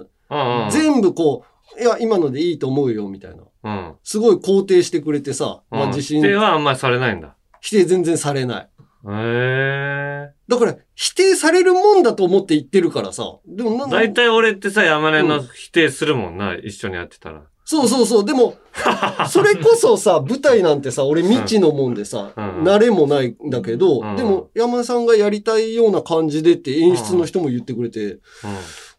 [0.70, 1.44] 全部こ
[1.76, 3.42] う、いや、今のでいいと思うよ、みたいな。
[3.64, 3.94] うん。
[4.04, 7.34] すごい肯定してくれてさ、まあうん自信、否定はあんまりされないんだ。
[7.60, 8.68] 否定全然されない。
[9.06, 10.32] へえ。
[10.48, 13.38] だから、否定されるもんだと思って言ってるからさ。
[13.46, 17.44] でもなん大体俺ってさ、山根の否定するもんな、一緒にやってたら。
[17.64, 18.24] そうそうそう。
[18.24, 18.56] でも、
[19.28, 28.20] それこそさ、舞台なんてさ、俺未知のもんでさ、うん慣れもないんだけど、うんでも山田さんがやりたいような感じでって演出の人も言ってくれて、うん。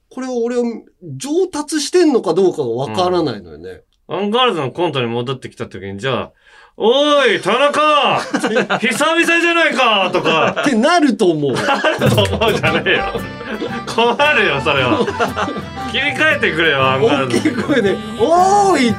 [0.10, 0.64] これは俺は
[1.04, 3.82] 上達してんのかどうかがわからないのよね。
[4.08, 6.32] アンガールズのコントに戻ってきた時に、じゃあ、
[6.82, 8.22] おい、田中
[8.80, 11.54] 久々じゃないかとか、ってなると思う。
[11.54, 13.14] あると思うじゃねえよ。
[13.86, 15.00] 困るよ、それは。
[15.92, 18.96] 切り替えてくれよ、アンガー大きい声で、おーい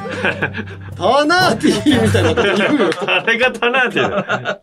[0.95, 2.91] タナーティーみたいなこと言うよ。
[3.07, 4.61] あれが田中って言うの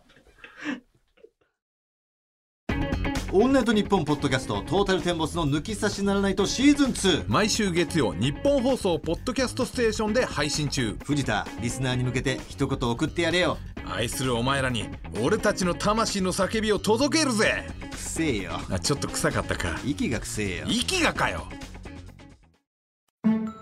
[3.30, 10.96] オールナイトニッポンポッドキャストトータルテンボスの抜き差しならナイトシーズン2毎週月曜ニッポン放送ポッドキャストステーションで配信中。
[11.04, 13.58] 藤田リスナーに向けて一言送ってやれよ。
[13.84, 14.88] 愛するお前らに
[15.22, 17.66] 俺たちの魂の叫びを届けるぜ。
[17.90, 18.52] くせえよ。
[18.70, 19.78] あちょっと臭かったか。
[19.84, 20.66] 息がくせえよ。
[20.66, 21.44] 息がかよ。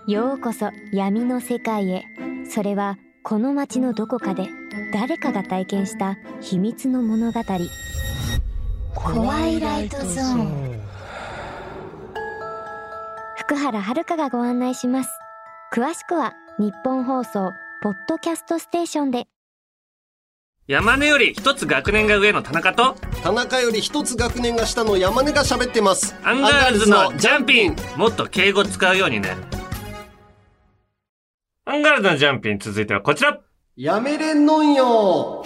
[0.07, 2.05] ようこそ闇の世界へ。
[2.49, 4.47] それはこの街のどこかで
[4.93, 7.41] 誰かが体験した秘密の物語
[8.97, 10.81] 怖いライトゾーン。
[13.37, 15.09] 福原遥がご案内します。
[15.71, 17.51] 詳しくはニッポン放送
[17.83, 19.27] ポッドキャストステーションで。
[20.65, 22.95] 山根より一つ学年が上の田中と。
[23.21, 26.15] 田中より一つ学年が下の山根が喋ってます。
[26.23, 27.75] アンガールズのジャンピン。
[27.97, 29.37] もっと敬語使うようにね。
[31.65, 33.39] アンガールズのジャンピン続いてはこちら。
[33.75, 35.45] やめれんのんよ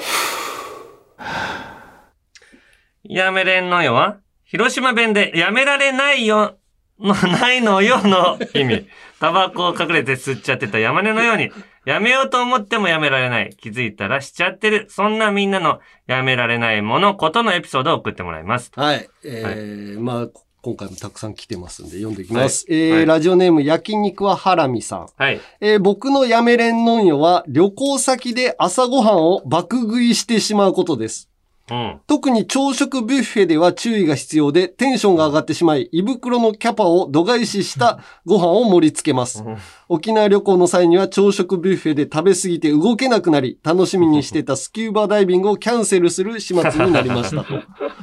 [3.13, 6.56] やめれんのよは広島弁でやめられないよ
[6.97, 8.88] の ないのよの意味。
[9.19, 11.52] タバコを隠れて吸っちゃってた山根のように、
[11.84, 13.56] やめようと思ってもやめられない。
[13.60, 14.86] 気づいたらしちゃってる。
[14.88, 18.71] そんなみんなのやめられないもの、ことのエピソードを送ってもらいます。
[18.76, 19.10] はい。
[19.26, 20.28] えーまあ、
[20.62, 22.67] 今回もたくさん来てますんで読んでいきます。
[22.69, 25.08] えーはいラジオネーム焼肉はハラミさん。
[25.17, 25.41] はい。
[25.60, 31.31] えー僕のやめれんのんよは旅行先で朝ごはんを爆食いしてしまうことです。
[31.71, 32.01] うん。
[32.05, 39.43] 特に朝食ビュッフェでは注意が必要でテンションが上がってしまい、胃袋のキャパを度外視したご飯を盛り付けます。
[39.88, 47.53] 沖縄旅行の際には朝食ビュッフェで食べ過ぎて動けなくなり、楽しみにしてたスキューバダイビングをキャンセルする始末になりましたと。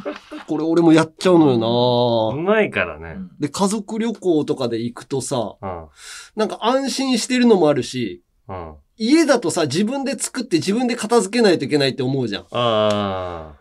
[0.49, 3.17] これ俺もやっちゃうのよなうまいからね。
[3.39, 5.87] で、家族旅行とかで行くとさ、うん。
[6.37, 8.75] なんか安心してるのもあるし、うん。
[8.99, 12.47] 家だとさ、自分で作って自分で片付けないといけないって思うじゃん。
[12.51, 13.55] あ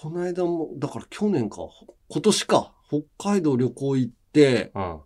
[0.00, 1.58] この間も、だから去年か、
[2.08, 4.80] 今年か、北海道旅行行って、あ。
[4.80, 5.00] うん。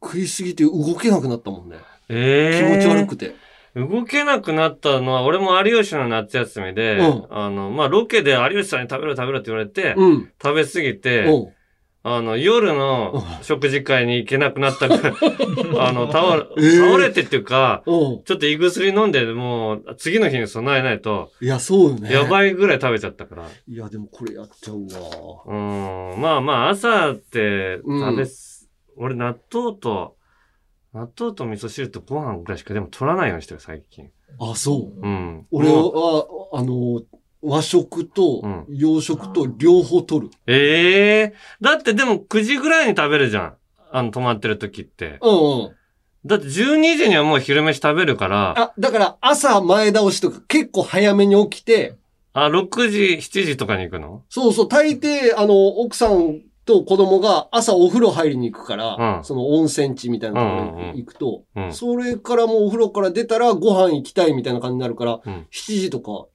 [0.00, 1.76] 食いすぎて動けなくなったもんね。
[2.08, 3.34] ええ気持ち悪くて。
[3.74, 10.32] 動けなくなったのは、俺も有吉の夏休みで、うんあの、まあ、ロケで有吉さんに食べろ食べろって言われて、うん。
[10.42, 11.52] 食べ過ぎて、うん。
[12.04, 15.14] あの、夜の食事会に行けなくなったから、
[15.88, 18.22] あの、倒れ、えー倒れてっていうか、うん。
[18.24, 22.12] ちょっと胃薬飲んで、もう、次の日に備えないと、いや、そうよね。
[22.12, 23.46] やばいぐらい食べちゃったから。
[23.66, 25.42] いや、でもこれやっちゃうわ。
[25.46, 26.20] うん。
[26.20, 30.16] まあまあ、朝って食べす、俺納豆と、
[30.94, 34.10] 納豆と味噌汁とご飯ぐらいしかでも取らないようにしてる、最近。
[34.40, 35.00] あ、そう。
[35.00, 35.46] うん。
[35.50, 37.02] 俺は、あの、
[37.42, 40.30] 和食とうん洋食と両方取る。
[40.46, 43.54] ええだってでも9時ぐらいに食べるじゃん。
[43.90, 45.18] あの、泊まってる時って。
[45.22, 45.70] うんうん。
[46.26, 51.94] だって12時にはもう昼飯食べるから、あ、だから朝前倒しとか結構早めに起きて、
[52.34, 54.24] あ、6時、7時とかに行くの？
[54.28, 61.72] そうそう、大抵、あの、奥さんと子供が朝お風呂入りに行くから、うんその温泉地みたいなところに行くと、うん。
[61.72, 66.26] それからもうお風呂から出たらご飯行きたいみたいな感じになるから、うん7時とか、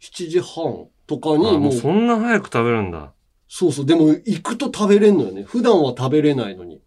[0.00, 3.12] 7時半とかあにもう、もうそんな早く食べるんだ。
[3.48, 5.42] そうそう、でも行くと食べれんのよね。
[5.42, 6.80] 普段は食べれないのに。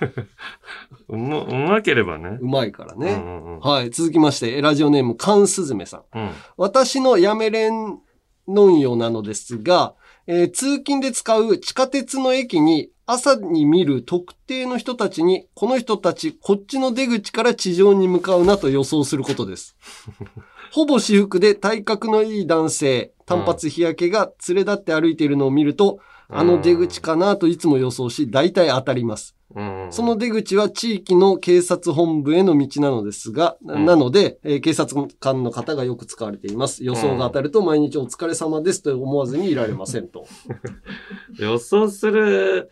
[1.08, 2.38] うま、うまければね。
[2.40, 3.12] うまいからね。
[3.12, 3.60] うんうんうん。
[3.60, 3.90] はい。
[3.90, 6.18] 続きまして、ラジオネーム、カンスズメさん。
[6.18, 6.30] うん。
[6.56, 7.98] 私のやめれん
[8.46, 9.94] のんよなのですが、
[10.26, 19.74] えー通勤で使う地下鉄の駅に朝に見る特定の人たちに、この人たちこっちの出口から地上に向かうなと予想することです。
[20.72, 25.98] ほぼ私服で体格のいい男性、単発日焼けが連れ立って歩いているのを見ると、
[26.30, 29.34] あの出口かなといつも予想し、大体当たります。
[29.34, 29.38] うん
[29.84, 29.92] うん。
[29.92, 36.84] その出口は地域の警察本部への道なのですが、うんなので、えー警察官の方がよく使われています。
[36.84, 40.26] 予想が当たると毎日お疲れ様ですと思わずにいられませんと。
[41.38, 42.68] 予想する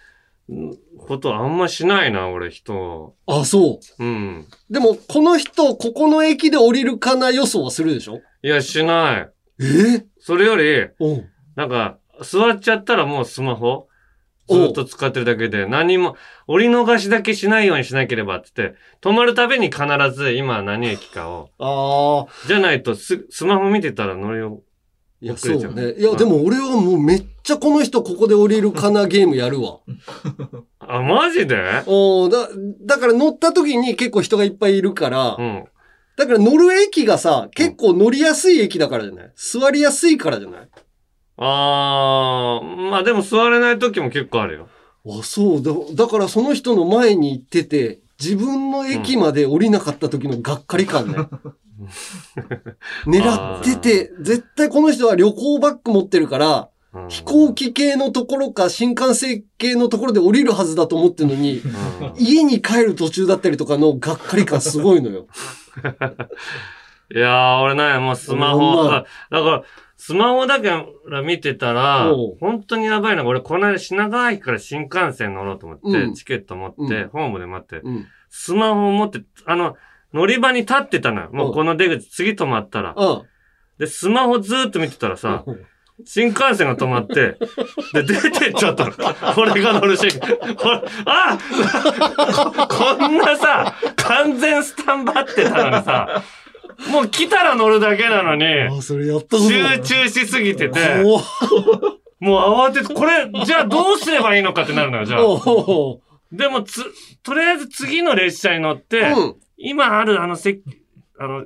[0.99, 3.15] ことあんましないな、俺、人。
[3.27, 4.05] あ、そう。
[4.05, 4.47] うん。
[4.71, 8.21] でも、この人、ここの駅で降りるかな予想はするでしょ？
[8.43, 9.65] いや、しない。
[9.65, 10.07] え？
[10.19, 11.29] それより、うん。
[11.57, 13.89] なんか、座っちゃったらもうスマホ
[14.49, 19.83] ずっと使ってるだけで、何も、折り逃しだけしないようにしなければって言って、止まるたびに必
[20.13, 22.47] ず今何駅かを、ああ。
[22.47, 24.63] じゃないとススマホ見てたら乗りを、
[25.21, 25.93] いや、そうね。
[25.93, 29.79] いや、でも俺はもうめっちゃこの人ここで降りるかなゲームやるわ。
[30.81, 31.83] あ、マジで？
[31.87, 32.49] おだ、
[32.83, 35.65] だから乗った時に結構人がいっぱいいるから、うん。
[36.17, 39.33] だから乗る駅がさ、結構乗りやすい駅だからじゃない？
[39.37, 40.69] 座りやすいからじゃない？
[41.39, 44.69] あー、まあでも座れない時も結構あるよ。
[45.07, 45.73] あ、そうだ。
[45.95, 51.17] だからその人の前に行ってて、自分の駅まで降りなかった時のがっかり感ね。
[53.07, 57.09] 狙ってて、絶対この人は旅行バッグ持ってるから、うん。
[57.09, 62.15] 飛行機系のところか新幹線系のところで降りるはずだと思ってるのに、うん。
[62.17, 65.27] 家に帰る途中だったりとかのがっかり感すごいのよ。
[67.15, 69.63] いやー、俺ね、もうスマホ、だから、
[69.97, 78.07] スマホだから見てたら本当にやばいのが、俺、この間品川駅から新幹線乗ろうと思って、うんチケット持って、うんホームで待って、うん。
[78.29, 79.77] スマホを持って、あの、
[80.13, 81.31] 乗り場に立ってたのよ。
[81.33, 82.95] もうこの出口、次止まったら。
[82.97, 83.23] あ
[83.79, 85.45] で、スマホずーっと見てたらさ、
[86.05, 87.39] 新幹線が止まって、
[87.95, 88.93] で、出てっちゃったの。
[89.39, 90.57] 俺が乗る新幹線。
[90.57, 91.39] これ、あ
[92.67, 96.23] ここんなさ、完全スタンバってたのにさ、
[96.91, 101.25] もう来たら乗るだけなのに、あ、それやったことない集中しすぎてて、怖っ
[102.19, 105.21] もう慌てて、これ、じゃあどうすればいいのかってなるのよ、じゃあ。
[106.33, 106.83] でも、つ、
[107.23, 109.37] とりあえず次の列車に乗って、うん。
[109.59, 110.63] 今あるあの席、
[111.19, 111.45] あの、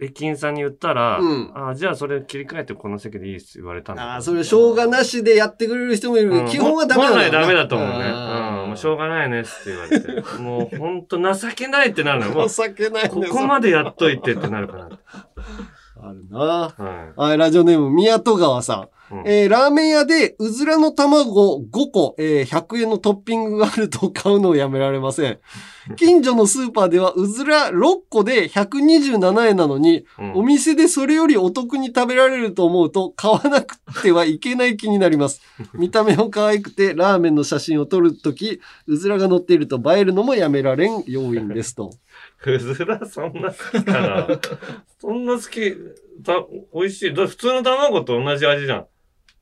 [0.00, 7.94] 駅員さんに言ったら、うんあじゃあそれ切り替えてこの席でいいっす言われたんだああ、それ、しょうがなしでやってくれる人もいるけど、うん基本はダメ本だよな来ダメだと思うね。
[7.94, 8.68] うん。
[8.68, 10.40] もうしょうがないねって言われて。
[10.40, 14.88] もうほんと情けないってなるの 情けないねここまでやっといてってなるかな。
[16.02, 16.38] あるな。
[16.38, 18.88] ははい、ラジオネーム、宮戸川さん。
[19.14, 25.38] うんえー、ラーメン屋で、うずらの卵5個、えー、100円のトッピングがあると買うのをやめられません。
[25.96, 30.04] 近所のスーパーでは、うずら6個で127円なのに、い。
[30.18, 35.42] うんお店でそれよりお得に食べられると思うと、買わなくてはいけない気になります。
[35.74, 41.90] 見た目も可愛くて、ラーメンの写真を撮るとき、うずらが乗っていると映えるのもやめられん要因ですと。
[42.46, 44.28] うずらそんな好きかな？
[45.00, 45.74] そんな好き、
[46.22, 47.14] た、美味しい。
[47.14, 48.86] だ普通の卵と同じ味じゃん。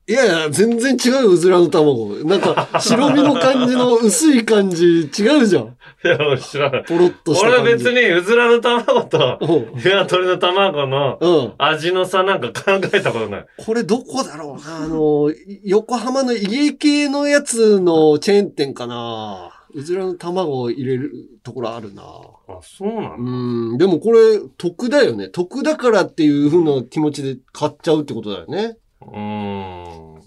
[0.05, 2.09] いやいや、全然違うようずらの卵。
[2.25, 5.63] なんか、白身の感じの 薄い感じ、違うじゃん。
[5.63, 6.83] いや、俺知らない。
[6.83, 7.71] ポロッとした感じ。
[7.71, 11.53] 俺別にうずらの卵とうん鶏の卵のうん。
[11.57, 13.45] 味の差なんか考えたことない。
[13.65, 15.31] これどこだろうなあの、
[15.63, 21.11] 横浜の家系のやつのチェーン店かなうずらの卵を入れる
[21.43, 23.77] ところあるなあ、そうなのうん。
[23.77, 25.29] でもこれ、得だよね。
[25.29, 28.75] 得だからっていう風な気持ちで買っちゃうってことだよね。
[29.11, 30.23] うーん。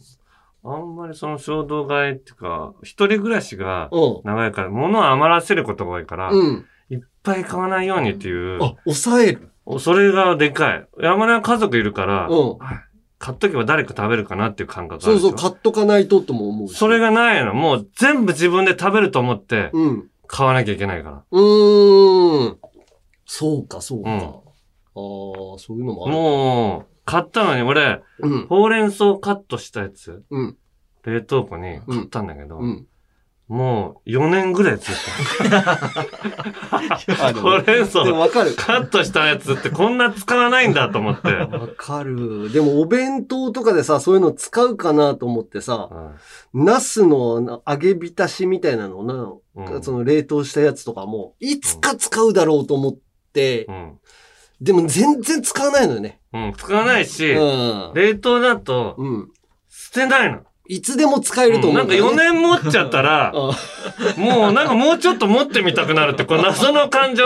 [0.69, 4.21] あんまりその衝動買いっていうか、一人暮らしがうん。
[4.25, 6.67] 長いから、物を余らせることが多いから、うん。
[6.91, 9.51] いっぱい買わないようにっていう、あ、抑える。
[9.81, 10.87] それがでかい。
[11.01, 12.59] 山根は家族いるから、うん。
[13.19, 15.37] 買っとけば誰か食べるかなっていう感覚あそうるでしょ？
[15.39, 16.77] そう、買っとかないととも思うし。
[16.77, 17.55] それがないの。
[17.55, 20.11] もう全部自分で食べると思って、うん。
[20.27, 21.25] 買わなきゃいけないから。
[21.31, 22.59] うーん。
[23.25, 24.11] そうか、そうか。
[24.11, 26.15] うんああ、そういうのもある。
[26.15, 28.47] もう、買ったのに俺、うん。
[28.49, 30.57] ほうれん草カットしたやつ、うん。
[31.05, 32.87] 冷凍庫に買ったんだけど、うん。
[33.49, 34.93] もう4年ぐらいつい
[35.55, 37.41] あた。
[37.41, 38.55] ほうれん草でもわかる。
[38.57, 41.33] カットしたやつってこんな使わないんだと思って。
[41.33, 42.53] わかる。
[42.53, 45.89] でもお弁当とかでさ、そういうの使うかなと思ってさ、
[46.53, 52.97] ナスのな揚げ浸しみたいなのな、うんその冷凍したやつとかも、いつか使うだろうと思っ
[53.33, 53.99] て、うん。
[54.61, 56.21] でも全然使わないのよね。
[56.33, 57.93] うん、使わないし、うん。
[57.95, 59.31] 冷凍だとうん。
[59.69, 60.41] 捨てないの。
[60.69, 62.41] いつでも使えると思うんなか4んだよね。
[62.41, 63.33] 年持っちゃったら、あ
[64.19, 67.25] もうなんかもうちょっと持ってみたくなるって、これ謎の感情？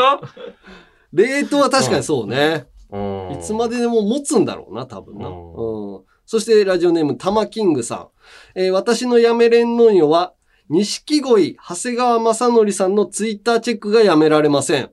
[1.12, 2.66] 冷凍は確かにそうね。
[2.92, 5.28] うんいつまででも持つんだろうな、多分な。
[5.28, 5.34] うう
[6.00, 6.00] ん。
[6.26, 8.08] そして、ラジオネーム、タマキングさん。
[8.54, 10.34] えー私のやめれんのんよは、
[10.68, 14.90] 錦鯉、長谷川正則さんのツイッターチェックがやめられません。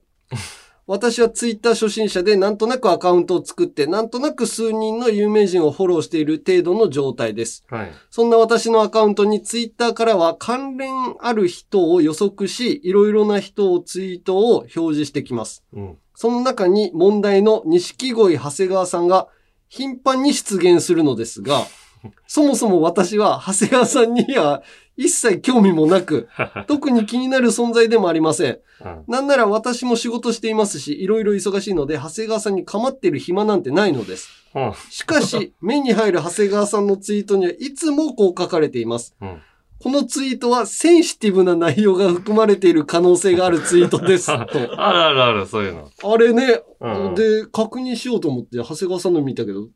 [0.87, 7.65] 私はツイッター初心者で、なんとなくアカウントを作って、なんとなく数人の有名人をフォローしている程度の状態です。
[7.69, 7.91] はい。
[8.09, 15.65] そんな私のアカウントにツイッターからは関連ある人を予測し、いろいろな人をツイートを表示してきます。
[15.73, 15.97] うん。
[16.15, 19.27] その中に問題の錦鯉長谷川さんが
[19.67, 21.65] 頻繁に出現するのですが、
[22.27, 24.63] そもそも私は長谷川さんには
[24.97, 26.27] 一切興味もなく、
[26.67, 28.51] 特に気になる存在でもありません。
[28.83, 34.29] うんなんなら私も仕事していますし、いろいろ忙しいので、長谷川さんに構っている暇なんてないのです。
[34.53, 39.15] うんしかし、 目に入る長谷川さんのツイートにはいつもこう書かれています。
[39.21, 39.41] うん
[39.79, 44.25] このツイートはセンシティブな内容が含まれている可能性があるツイートです。
[44.33, 44.33] と。
[44.35, 45.91] あるあるある、そういうの。
[46.03, 49.67] あれね、うんで、確認しようと思って、長谷川さんの見たけど、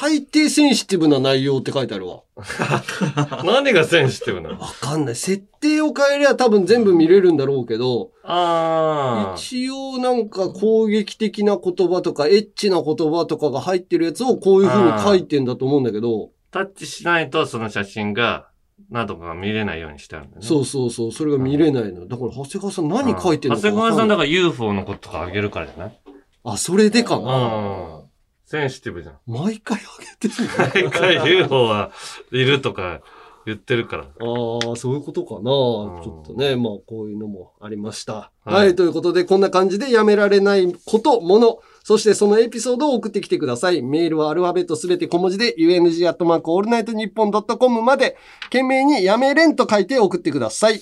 [0.00, 2.22] 大抵センシティブな内容って書いてあるわ。
[3.44, 4.58] 何がセンシティブなの？
[4.58, 5.14] わかんない。
[5.16, 9.34] 設定を変えりゃ多分全部見れるんだろうけど、ああ。
[9.36, 18.48] 一応なんか攻撃的な言葉とか、エッチな言葉とかが入ってるやつをこういう風に書いてんだと思うんだけど、タッチしないとその写真が、
[18.90, 20.46] などが見れないようにしてあるんだよね。
[20.46, 22.06] そうそうそう、それが見れないの。
[22.08, 25.98] だから長谷川さん何書いてんのか長谷川さんだかから UFO のこととかあげるからじゃない？
[26.44, 28.03] あ、それでかうな。
[28.46, 28.48] ん。
[28.48, 29.18] センシティブじゃん。
[29.26, 30.34] 毎回あげて
[30.82, 31.90] る毎回 UFO は
[32.32, 33.00] いるとか
[33.46, 34.04] 言ってるから。
[34.04, 35.40] ああ、そういうことかな。
[35.42, 38.14] ちょっとね、まあ、こういうのもありました。
[38.14, 43.82] はいはい、ということで、こんな感じでやめられないこと、もの、そしてそのエピソードを送ってきてください。
[43.82, 50.80] メールはアルファベットすべて小文字で、UNG アットマークオールナイトニッポンドットコムまで、件名にやめれんと書いて送ってください。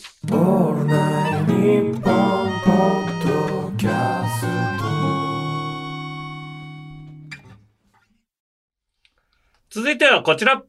[9.74, 10.62] 続いてはこちら。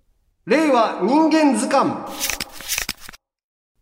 [0.46, 1.92] 令和人間図鑑。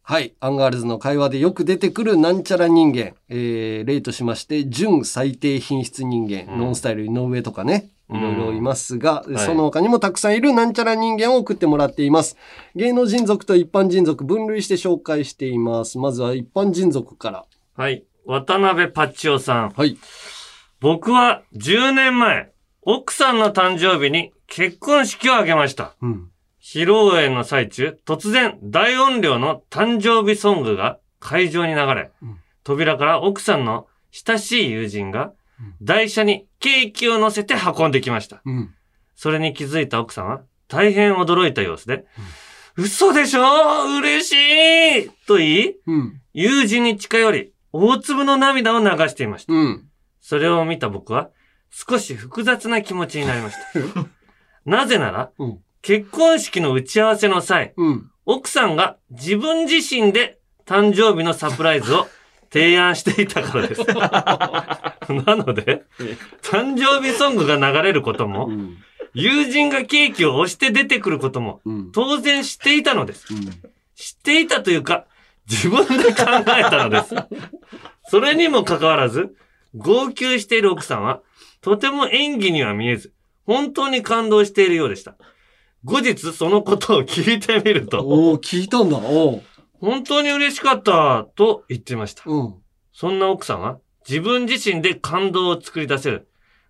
[0.02, 0.34] はい。
[0.40, 3.14] アンガールズの会話でよく出てくるなんちゃら人間。
[3.30, 7.92] えー、例としまして、純最低品質人間、うんノンスタイル井上とかね。
[8.10, 12.36] いろいろいますが、いその他にもたくさんいるなんちゃら人間を送ってもらっています。
[12.74, 16.00] 芸能人族と一般人族分類して紹介しています。
[16.00, 17.46] まずは一般人族から。
[17.78, 18.06] はい。
[18.26, 19.70] 渡辺パッチオさん。
[19.70, 20.00] はい。
[20.80, 22.51] 僕は10年前、
[22.84, 25.96] 奥さんの誕生日に結婚式を挙げました。
[26.02, 26.32] うん。
[26.62, 38.42] 披露宴の最中、突然大音量の誕生日ソングが会場に流れ、うん扉から奥さんの親しい友人がうん台車にケーキを乗せて運んできました。
[38.46, 38.74] うん。
[39.16, 42.06] それに気づいた奥さんは大変驚いた様子で、
[42.78, 44.00] 嘘でしょ？
[44.00, 44.32] 嬉し
[45.06, 46.22] いと言い、うん。
[46.34, 49.54] 友人に近寄り、大粒の涙を流していました。
[49.54, 49.88] うん。
[50.20, 51.30] それを見た僕は、
[51.72, 54.08] 少し複雑な気持ちになりました。
[54.66, 58.12] なぜなら、うん結婚式の打ち合わせの際、うん。
[58.26, 62.08] 奥さんが自分自身で誕生日のサプライズを
[62.52, 63.82] 提案していたからです。
[65.26, 65.84] なので、
[66.44, 68.78] 誕生日ソングが流れることも、うん。
[69.14, 71.92] 友人がケーキを押して出てくることも、うん。
[71.92, 73.34] 当然知っていたのです。
[73.34, 73.42] うん。
[73.96, 75.06] 知っていたというか、
[75.50, 76.26] 自分で考
[76.58, 77.16] えたのです。
[78.08, 79.36] それにもかかわらず、
[79.76, 81.22] 号泣している奥さんは、
[81.62, 83.14] とても演技には見えず、
[83.46, 85.16] 本当に感動しているようでした。
[85.84, 88.98] 後日そのことを聞いてみると、おー、聞いたんだ。
[88.98, 89.42] おー。
[89.80, 92.24] 本当に嬉しかったと言っていました。
[92.26, 92.56] うん。
[92.94, 96.28] そんな奥さんは、自分自身で感動を作り出せる、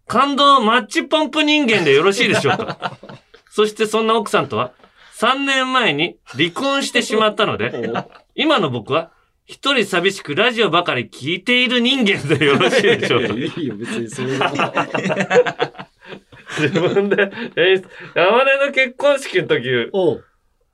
[0.07, 2.97] 感動マッチポンプ人間でよろしいでしょうか
[3.49, 4.73] そしてそんな奥さんとは、
[5.17, 7.91] 3年前に離婚してしまったので、
[8.35, 9.11] 今の僕は、
[9.51, 13.33] 一人寂しくラジオばかり聞いている人間でよろしいでしょうか？
[13.35, 15.87] いいよ、別にそれは。
[16.57, 17.85] 自分で、えー、
[18.15, 19.91] 山根の結婚式の時、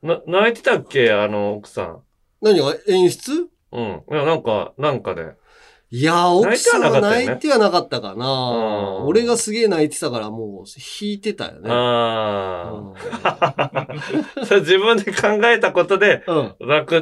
[0.04, 1.12] な、泣いてたっけ？
[1.12, 2.04] あの、奥さん。
[2.44, 2.60] 何？
[2.60, 3.48] が演出？
[3.72, 4.04] うん。
[4.12, 5.32] いや、なんか、なんかで。
[5.90, 8.26] いやー、奥さんは泣いてはなかったかな。
[8.26, 10.66] うん俺がすげえ泣いてたからもう
[11.02, 11.70] 引いてたよね。
[11.72, 12.84] あ
[13.24, 13.88] あ。
[14.46, 16.38] それ自分で考えたことで、うん。
[16.38, 16.56] うん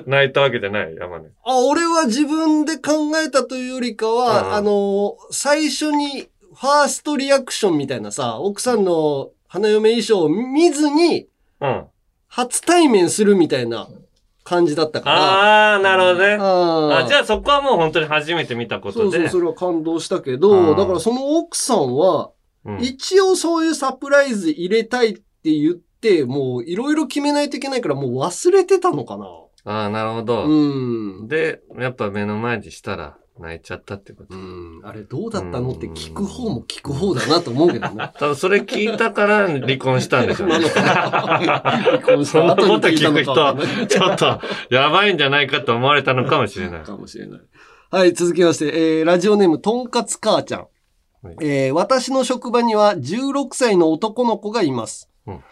[0.05, 1.29] 泣いたわけじゃない、山根。
[1.43, 11.27] あ、俺は自分で考えたというよりかは、うんあのー最初にファーストリアクションみたいなさ、奥さんの花嫁衣装を見ずに
[11.59, 11.85] うん。
[12.27, 13.87] 初対面するみたいな
[14.45, 15.17] 感じだったから。
[15.17, 16.37] ああ、なるほどね。
[16.39, 19.17] ああじゃあそこはもう本当に初めて見たことで。
[19.17, 22.31] そうそう、それは感動したけど、うんだからその奥さんは、
[22.63, 25.21] うん一応そういうサプライズ入れたいって
[25.51, 29.25] 言って、もういろいろ決めないといけないからもう忘れてたのかな。
[29.65, 30.45] ああ、なるほど。
[30.45, 31.27] うん。
[31.27, 34.35] で、やっぱ目の前にしたら泣いちゃったってこと。
[34.35, 34.81] うん。
[34.83, 38.11] あれどうだったのって聞く方も聞く方だなと思うけどね。
[38.17, 40.55] 多分それ聞いたから離婚したんでしょうね。
[40.55, 46.83] 離婚したそんな後にこと聞く聞いたのかわかんない人、ちょっと、やばいんじゃないかと思われたのかもしれない。
[46.83, 47.41] かもしれない。
[47.91, 50.67] はい、続きまして、えー、ラジオネーム、とんかつ母ちゃん。
[51.21, 55.09] はいえー、私の職場には16歳の男の子がいます。
[55.27, 55.43] うん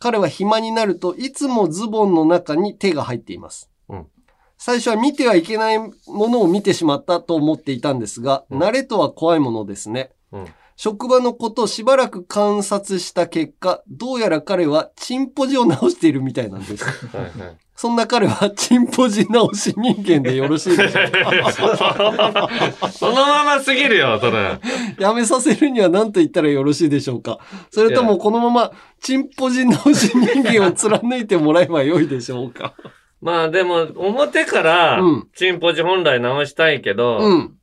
[0.00, 3.70] 彼は暇になるといつもズボンの中に手が入っています。
[4.58, 10.10] うん最初は見てはいけないものを見てしまったと思っていたんですが、うん慣れとは怖いものですね。
[10.32, 10.46] うん
[10.80, 16.84] 職場のことをしばらく観察した結果、どうやら彼はチンポジを直しているみたいなんです。
[16.84, 17.56] はいはい。
[17.74, 22.48] そんな彼はチンポジ直し人間でよろしいでしょうか？
[22.92, 24.60] そのまますぎるよ、それ。
[25.00, 27.40] やめさせるには何と言ったらよろしいでしょうか？
[27.72, 32.74] それともこのままチンポジ直し人間を貫いてもらえばよいでしょうか？
[33.20, 37.54] まあでも、表からうん、チンポジ本来直したいけど、うん。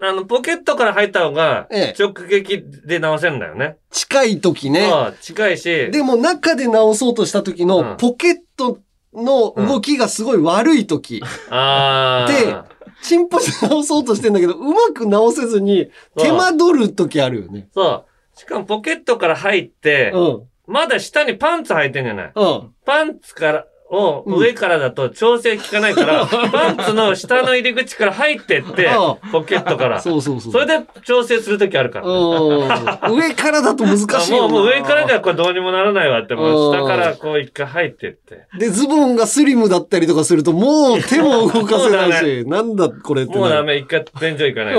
[0.00, 3.76] あの、ポケットから入った方がええ、直撃で直せるんだよね。
[3.90, 4.90] 近い時ね。
[5.20, 8.80] 近いし、でも中で直そうとした時うんのポケット
[9.14, 11.22] の動きがすごい悪い時。
[11.50, 12.32] ああ。
[12.32, 17.68] でチンポジ直そうとしてんだけど、うまく直せずに手間取る時あるよね。
[17.74, 18.38] そう。
[18.38, 20.42] しかもポケットから入ってう、ん。
[20.66, 22.32] まだ下にパンツ履いてんじゃない？
[22.34, 22.74] うん。
[22.84, 30.00] パンツから、を上からだと調整効かないから、パンツの下の入り口から入ってってあ、ポケットから。
[30.00, 30.52] そうそうそう。
[30.52, 32.06] それで調整するときあるから。
[32.06, 38.46] うん上からだと難しいもう、もう上からではこれどうにもならないわって、もううん下からこう一回入ってって。
[38.58, 43.36] で、ズボンがスリムだったりとかすると、もう手も動かせないし、なんだこれって。
[43.36, 44.76] もうダメ、一回天井行かない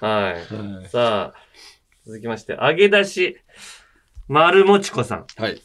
[0.00, 0.34] は
[0.84, 0.88] い。
[0.88, 1.34] さあ、
[2.06, 3.36] 続きまして、揚げ出し、
[4.28, 5.26] 丸もちこさん。
[5.36, 5.62] はい。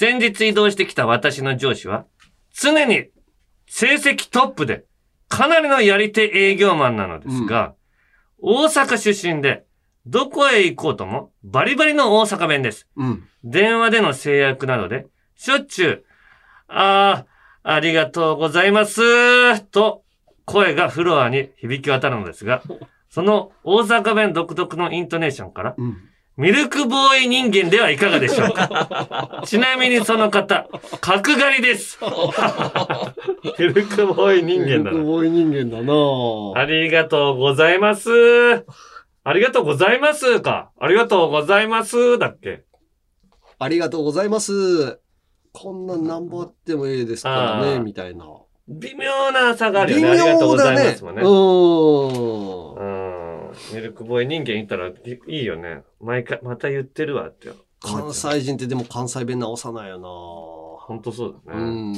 [0.00, 2.06] 先日移動してきた私の上司は、
[2.54, 3.10] 常に
[3.66, 4.86] 成績トップで、
[5.28, 7.74] かなりのやり手営業マンなのですが、
[8.40, 9.66] 大阪出身で、
[10.06, 12.88] どこへ行こうとも、バリバリの大阪弁です。
[12.96, 13.28] うん。
[13.44, 16.04] 電話での制約などで、しょっちゅう、
[16.68, 17.26] あ
[17.62, 20.02] あ、ありがとうございます、と、
[20.46, 22.62] 声がフロアに響き渡るのですが、
[23.10, 25.76] その大阪弁独特のイントネーションから、
[26.40, 29.42] ミルクボーイ人間ではいかがでしょうか？
[29.44, 30.68] ちなみにその方、
[31.02, 31.98] 角刈りです。
[33.58, 34.92] ミルクボーイ人間だな。
[34.92, 35.92] ミルクボーイ人間だな
[36.62, 38.10] ありがとうございます。
[39.22, 40.70] ありがとうございますか？
[40.80, 42.62] ありがとうございますだっけ？
[43.58, 44.98] ありがとうございます。
[45.52, 48.24] こんなんなんぼあってもいいですからね、みたいな。
[48.66, 50.08] 微妙な差があるよ微ね。
[50.10, 50.72] ありがとうござ。
[50.72, 51.20] いますもんね。
[51.22, 53.09] うーん。
[53.50, 53.76] うん。
[53.76, 54.94] ミルクボーイ人間いたらい
[55.28, 55.82] いいよね。
[56.00, 57.50] 毎回、また言ってるわって。
[57.80, 61.62] 関西人ってでも関西弁直さないよなほんとそうだね。
[61.62, 61.94] うん。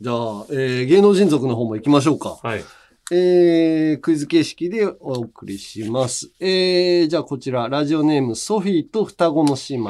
[0.00, 2.38] じゃあ、えー芸能人族の方も行きましょうか。
[2.42, 2.64] はい。
[3.12, 6.32] えー、クイズ形式でお送りします。
[6.40, 9.88] えー、じゃあこちら、ラジオネームソフィーと双子の姉妹。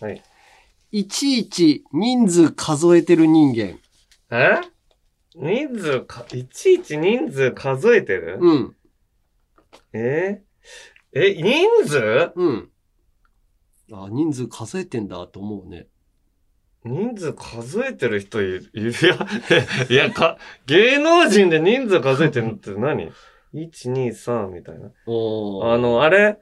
[0.00, 0.22] はい。
[0.92, 3.78] いちいち人数数えてる人間。
[4.30, 4.60] え？
[5.36, 8.38] 人数か、いちいち人数数えてる？
[8.40, 8.76] うん。
[9.92, 10.42] え
[11.12, 12.32] え、人数？
[12.34, 12.70] うん。
[13.92, 15.86] あ、人数数えてんだと思うね。
[16.84, 18.94] 人数数えてる人いる、い るい
[19.92, 23.10] や、いや、か、芸能人で人数数えてるのって何
[23.54, 24.90] ?1、2、3みたいな。
[25.06, 26.38] おあの、あれ？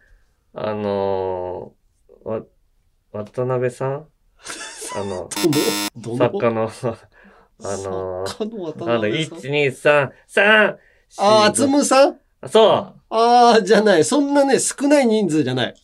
[0.54, 2.42] あのー、わ、
[3.12, 4.06] 渡辺さん？
[4.96, 5.28] あの、
[5.96, 6.18] どの？
[6.18, 6.62] 作家の、
[7.64, 10.76] あの作家の渡あの、辺さん？1、2、3、3!
[11.18, 12.21] あー、つむさん？
[12.48, 14.04] そうあー、じゃない。
[14.04, 15.74] そんなね、少ない人数じゃない。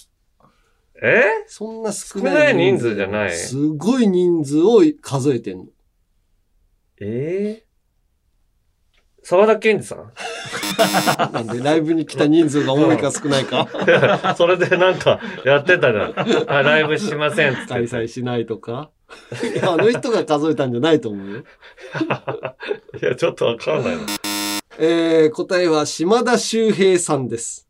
[1.03, 1.23] え？
[1.47, 3.33] そんな少少ないない人数じゃない？
[3.33, 5.65] すごい人数を数えてんの。
[7.01, 7.65] ええ
[9.23, 10.13] 沢田健二さん？
[11.33, 13.69] なんで、ライブに来た人数が多いか少ないか。
[14.37, 16.15] それでなんかやってたじゃん。
[16.51, 17.69] あ、ライブしませんっつって。
[17.69, 18.91] 開催しないとか。
[19.55, 21.39] いや、あの人が数えたんじゃないと思うよ。
[23.01, 24.03] いや、ちょっとわかんないな。
[24.79, 27.69] えー、答えは島田秀平さんです。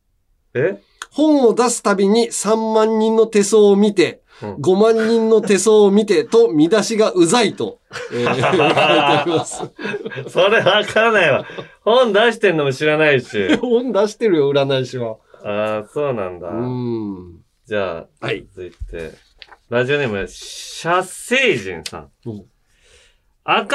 [0.54, 0.80] え？
[1.11, 7.80] 本を出すたびに3万人の手相を見て、5万人の手相を見てと見出しがうざいと、
[8.12, 9.62] えー 書いてあります。
[10.28, 11.46] それわかんないわ。
[11.82, 13.56] 本出してんのも知らないし。
[13.59, 15.16] 本出してるよ、占い師は。
[15.42, 16.48] ああ、そうなんだ。
[16.48, 17.40] うん。
[17.66, 19.12] じゃあ、続いて、
[19.70, 22.11] ラジオネーム、射星人さん。
[22.24, 22.44] 明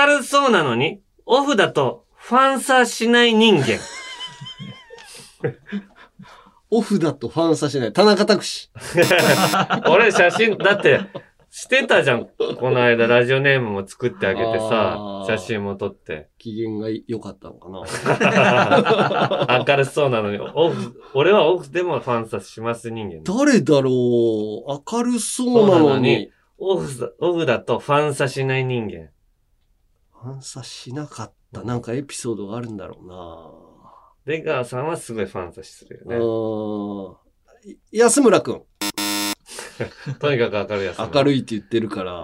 [0.06, 3.80] るそうなのに、オフだとファンサしない人間。
[6.72, 7.94] オフだとファンサしない。
[7.94, 8.72] 田中拓司。
[9.92, 11.02] 俺写真、だって、
[11.50, 12.30] してたじゃん。
[12.60, 16.30] この間ラジオネームも作ってあげてあさー、写真も撮って。
[16.38, 17.84] 機嫌が良かったのかな。
[19.68, 23.22] 明るそうなのに、オフ、俺はオフでもファンサします人間。
[23.26, 23.94] 誰だろう
[24.96, 26.32] 明るそうなのに。
[26.58, 29.10] オフだ、オフだとファンサしない人間。
[30.24, 31.64] ファンサしなかった。
[31.64, 33.52] なんかエピソードがあるんだろうな。
[34.38, 37.20] 出川さんはすごいファンサするよ
[37.66, 37.74] ね。
[37.92, 38.64] 安村くん。
[40.20, 41.00] とにかく明るいやつ。
[41.14, 42.24] 明るいって言ってるから。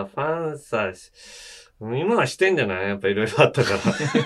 [0.00, 1.10] あー、ファンサし、
[1.80, 2.88] 今はしてんじゃない？
[2.88, 3.78] やっぱいろいろあったから。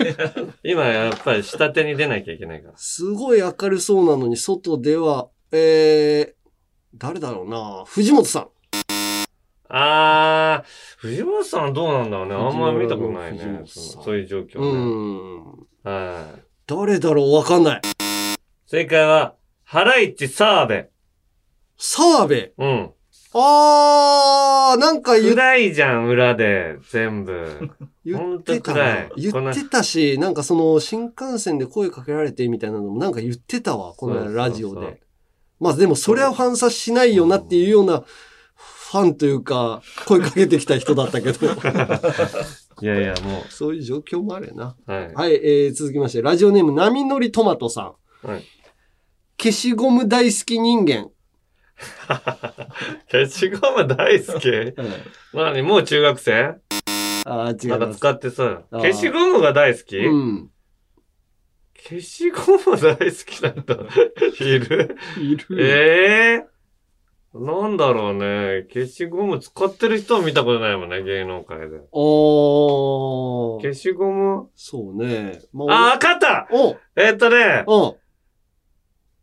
[0.63, 2.77] 今やっぱり下手に出なきゃいけないから。
[2.77, 6.35] すごい明るそうなのに、外では、えー、
[6.93, 7.85] 誰だろうな。
[7.85, 8.49] 藤本さん。
[9.77, 10.67] あー、
[10.99, 12.35] 藤本さんどうなんだろうね。
[12.35, 15.91] あんまり見たことない藤ねそういう状況うね。
[15.91, 15.93] ん。
[15.93, 16.41] はい。
[16.65, 17.33] 誰だろう？
[17.33, 17.81] わかんない。
[18.67, 20.89] 正解は、ハライチ澤部。
[21.77, 22.53] 澤部？
[22.57, 22.91] うん。
[23.33, 27.69] あー、なんか言っ暗いじゃん、裏で、全部。
[28.15, 28.85] ほんとてた暗。
[28.85, 35.01] ない言ってたし、なんかその新幹線で声かけられてみたいなのもなんか言ってたわ、このラジオで。
[35.59, 38.05] まあでもそれはファンサしないよなっていうような
[38.91, 41.45] ファンというか、声かけてきた人だったけど。
[42.81, 44.75] いやいや、もそういう状況もあるよな。
[44.87, 44.91] う。
[44.91, 45.13] はい。
[45.13, 48.27] はい、えー、続きまして、ラジオネーム、波乗りトマトさん。
[48.27, 48.43] はい。
[49.41, 51.09] 消しゴム大好き人間。
[53.11, 54.49] 消しゴム大好き？
[55.33, 56.55] 何もう中学生？
[57.25, 57.99] あー違ないんかます。
[57.99, 60.49] 使ってさ、あー消しゴムが大好き、うん。
[61.87, 64.97] 消しゴム大好きな人いる？
[65.19, 65.45] いる。
[65.59, 66.54] ええ
[67.37, 68.65] なんだろうね。
[68.73, 71.81] 消しゴム使ってる人を見たことないもんね、芸能界で。
[71.91, 73.61] おー。
[73.61, 75.41] 消しゴムそうね。
[75.51, 77.97] まあ、わかったおえっとね、お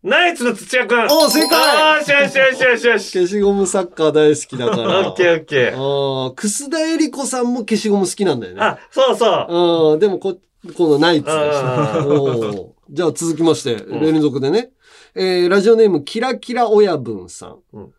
[0.03, 5.09] ナイツの土屋くんお正解よしよしよしよしよし消しゴムサッカー大好きだから。
[5.09, 6.25] オッケーオッケー。
[6.25, 8.61] ああ、楠田絵理子さんも消しゴム好きなんだよね。
[8.61, 9.93] あ、そうそう。
[9.95, 10.37] うん、でもこ、
[10.77, 11.95] このナイツでした。
[11.95, 14.71] あーおーじゃあ続きまして、ん連続でね。
[15.15, 17.59] えー、ラジオネーム、キラキラ親分さん。
[17.73, 17.93] うん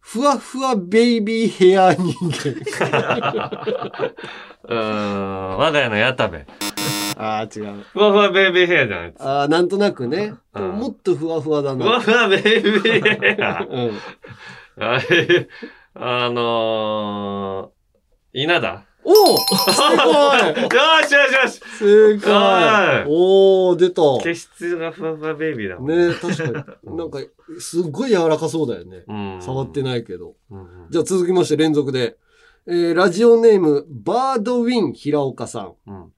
[0.00, 2.50] ふわふわベイビーヘア人間。
[4.64, 6.44] うーん、我が家の矢田部。
[7.16, 7.82] ああ、違う。
[7.92, 10.34] ふわふわベイビーヘアじゃないああ、なんとなくね。
[10.54, 12.00] うんもっとふわふわだふわな。
[12.00, 13.66] ふわベイビーヘア。
[13.68, 13.98] うん。
[14.82, 15.48] あれ、
[15.94, 18.86] あのー、稲田？
[19.02, 24.02] おお正解よしよしよし正はい解おー、出た。
[24.22, 25.88] 毛質がふわふわベイビーだもん。
[25.88, 26.96] ね確かに。
[26.96, 27.18] なんか、
[27.58, 29.04] すっごい柔らかそうだよね。
[29.08, 29.42] うん。
[29.42, 30.36] 触ってないけど。
[30.90, 32.18] じゃあ続きまして連続で。
[32.66, 35.74] えー、ラジオネーム、バードウィン平岡さん。
[35.86, 36.12] うん。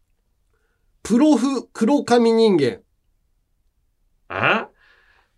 [1.05, 2.81] プロフ黒髪人間。
[4.29, 4.69] あ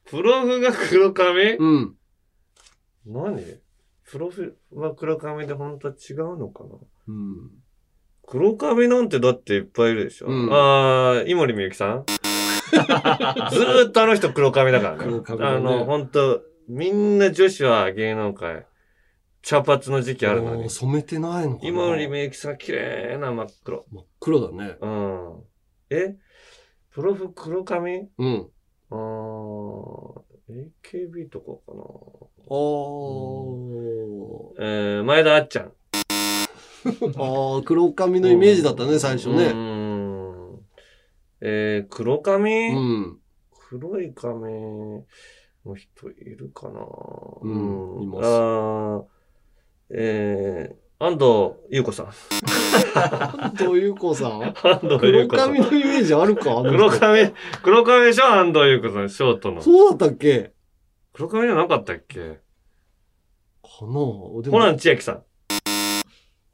[0.06, 1.56] プロフが黒髪？
[1.58, 1.96] うん。
[3.06, 3.42] 何？
[4.10, 6.70] プロフは黒髪で本当は違うのかな？
[7.08, 7.50] うん。
[8.26, 12.04] 黒髪なんてだっていっぱいいるでしょ、うんああ、井森美幸さん？
[12.74, 15.04] ずーっとあの人黒髪だからね。
[15.04, 18.66] 黒髪だねあの、本当みんな女子は芸能界、
[19.42, 20.70] 茶髪の時期あるのに。
[20.70, 23.84] 染めてないのかな井森美幸さん綺麗な真っ黒。
[23.92, 24.78] 真っ黒だね。
[24.80, 25.42] うん。
[25.90, 26.16] え？
[26.90, 28.08] プロフ黒髪？
[28.18, 28.48] うん。
[28.90, 34.54] あー、AKB とかかなあー。
[34.58, 35.72] えー、前田あっちゃん。
[37.16, 39.52] あー、黒髪のイメージだったね、最初うね。
[39.52, 40.60] ん。
[41.40, 43.18] えー、黒髪、うん。
[43.70, 44.42] 黒い髪
[45.64, 46.80] の人いるかな？
[47.42, 47.48] う
[47.98, 49.04] んいますあー
[49.90, 53.54] えー、安藤優子さん。
[53.56, 54.42] どういう子さん？
[54.42, 55.60] 安藤優黒子さん髪。
[55.60, 57.32] のイメージあるか黒髪、
[57.62, 58.24] 黒髪でしょ？
[58.26, 59.60] 安藤優子さん、ショートの。
[59.62, 60.52] そうだったっけ？
[61.12, 62.18] 黒髪じゃなかったっけ？
[63.62, 64.42] かな？
[64.42, 65.22] でホラン千秋さん。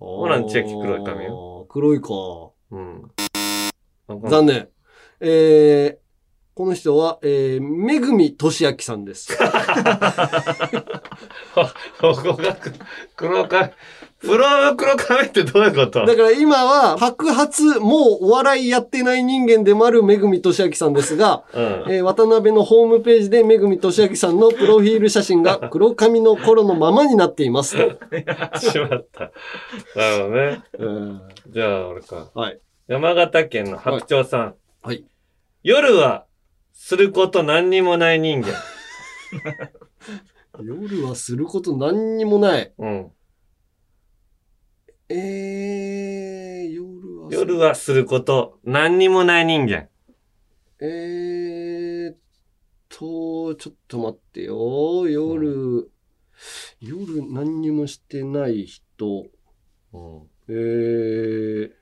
[0.01, 1.67] ホラン千秋黒い髪よ。
[1.69, 2.09] 黒いか。
[2.71, 3.11] うん。
[4.31, 4.69] 残念。
[5.21, 5.99] えー、
[6.61, 9.35] この人は、えー、めぐみとしあきさんです。
[9.35, 9.45] こ
[12.15, 12.55] こが
[13.17, 13.71] 黒髪。
[14.19, 21.63] プロ黒髪ってどういうことだから今は、白髪、もうお笑いやってない人間でもあるめぐみとしあきさんですが、うん。
[21.89, 27.79] えー渡辺のホームページでめぐみとしあきさんのプロフィール写真が黒髪の頃のままになっています。
[27.79, 27.87] し
[28.79, 29.33] まった。
[29.97, 30.63] なるほどね。
[30.79, 32.29] うんじゃあ、俺か。
[32.35, 32.61] はい。
[32.87, 34.55] 山形県の白鳥さん。
[34.83, 35.07] はい。
[35.63, 36.27] 夜は、
[36.83, 38.55] すること何にもない人間。
[40.65, 42.73] 夜はすること何にもない。
[42.79, 43.13] うん。
[45.11, 49.91] えー、夜はする夜はすること何にもない人間。
[50.81, 52.17] えーっ
[52.89, 55.07] と、ちょっと待ってよ。
[55.07, 55.93] 夜、
[56.81, 59.27] 夜何にもしてない人。
[59.93, 60.23] うん。
[60.49, 61.80] えー、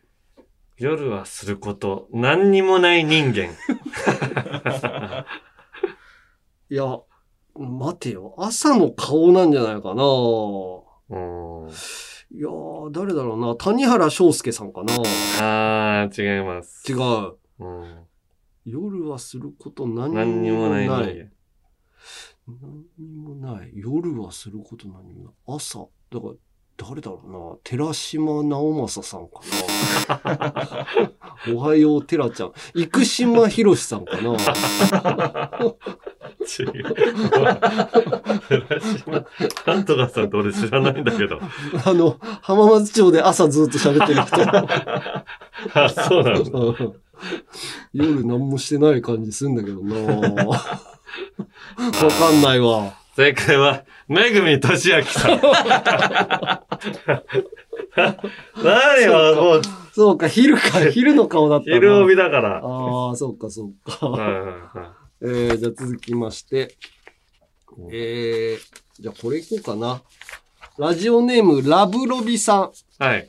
[0.78, 3.48] 夜はすること何にもない人間。
[6.70, 7.00] いや、
[7.54, 8.34] 待てよ。
[8.38, 10.04] 朝の顔なんじゃないかな。
[10.04, 11.68] うん。
[12.30, 13.56] いやー、誰だろうな。
[13.56, 14.94] 谷原章介さんかな。
[15.40, 16.92] あー、違います。
[16.92, 16.98] 違う。
[17.58, 18.06] うん。
[18.64, 21.32] 夜はすること何何にもない人間。
[22.46, 23.72] 何にもない。
[23.74, 25.32] 夜はすること何にもない。
[25.46, 25.88] 朝。
[26.10, 26.34] だから、
[26.78, 27.38] 誰だろうな。
[27.64, 29.40] 寺島直政さんか
[31.46, 31.52] な。
[31.52, 32.52] おはよう、寺ちゃん。
[32.74, 34.32] 生島博さんかな。
[36.48, 36.82] 違う。
[39.66, 41.40] なんとかさんって俺知らないんだけど。
[41.84, 44.36] あの、浜松町で朝ずっと喋ってる人。
[45.84, 46.50] あ、そうなんだ。
[46.52, 46.94] うん
[47.92, 49.96] 夜何もしてない感じすんだけどな。
[50.46, 52.94] わかんないわ。
[53.18, 55.40] 正解は、めぐみとしあきさん。
[58.62, 59.62] 何よ、もう、
[59.92, 61.74] そうか、昼か、 昼の顔だったな。
[61.74, 62.60] 昼帯だから。
[62.62, 64.06] ああ、そうか、そうか。
[64.06, 64.48] はいはいはい
[65.20, 66.76] えー、じゃあ続きまして。
[67.90, 70.00] えー、じゃあこれいこうかな。
[70.78, 73.02] ラジオネーム、ラブロビさん。
[73.02, 73.28] はい。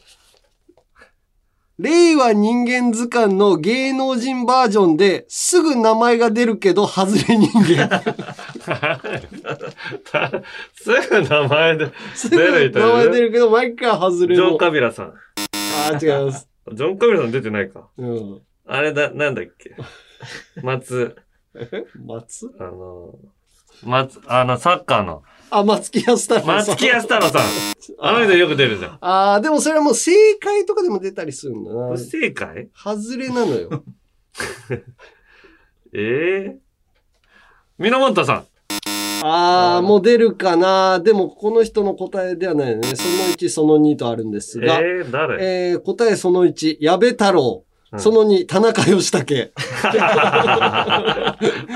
[1.79, 8.03] 令和人間図鑑の芸能人バージョンですぐ名前が出るけど外れ人間。
[10.73, 14.57] すぐ名前です出るぐ名前出るるけど毎回外れジョーの。
[14.57, 15.13] カビラさん。
[15.91, 16.47] あー、違います。
[16.73, 17.89] ジョン・カビラさん出てないか。
[17.97, 18.41] うん。
[18.67, 19.75] あれだ、なんだっけ？
[20.61, 21.15] 松、
[22.05, 22.51] 松？
[22.59, 23.15] あの、
[23.83, 26.55] 松、あの、サッカーの、あ、松木安太郎さん。
[26.57, 27.41] 松木安太郎さん。
[27.99, 28.97] あの人よく出るじゃん。
[29.01, 31.97] ああ、でもそれはもう正解とかでも出たりするんだな不。
[31.97, 32.69] 正解？
[32.75, 33.83] 外れなのよ。
[34.71, 34.83] え
[35.93, 36.57] えー。
[37.79, 38.45] 源さん。
[39.23, 40.99] ああ、もう出るかな。
[40.99, 42.95] でもこの人の答えではないよね。
[42.95, 44.79] その1、その2とあるんですが。
[44.79, 45.71] えー、誰？
[45.71, 47.63] えー答えその1、矢部太郎。
[47.63, 49.25] うんその2、田中義武。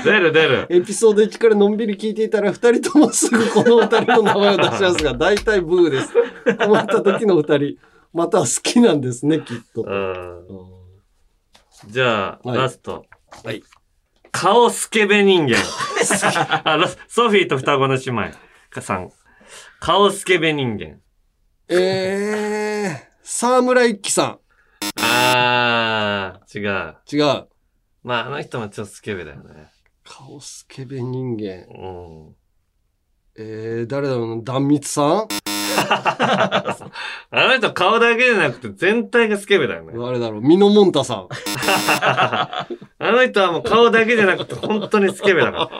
[0.04, 0.66] 出る出る。
[0.70, 6.10] エピソード1からのんびり聞いていたら、2人ともすぐこの2人の名前を出しますが、大体ブーです。
[6.56, 7.78] 困った時の2人、
[8.12, 9.82] または好きなんですね、きっと。
[9.82, 10.44] うん。
[11.88, 13.04] じゃあ、はいラスト。
[13.44, 13.64] はい。
[14.36, 15.54] 顔スケベ人間。
[17.06, 18.36] ソフィーと双子の姉妹。
[18.68, 19.12] かさん。
[19.78, 20.98] 顔スケベ人間。
[21.68, 24.40] えー、沢村一樹さ
[25.00, 26.68] あー、違う。
[26.68, 26.96] ん。
[27.10, 27.46] 違う。
[28.02, 29.70] まあ、あの人もちょっとスケベだよね。
[30.02, 31.68] 顔スケベ人間。
[31.72, 32.34] うん。
[33.38, 35.63] えー、誰だろうな、断蜜さん？
[35.76, 39.92] あの人顔だけじゃなくて全体がスケベだよね。
[39.96, 41.28] 誰だろう、ミノモンタさん。
[41.66, 42.66] あ
[42.98, 45.70] の人はもう顔だけじゃなくて本当にスケベだか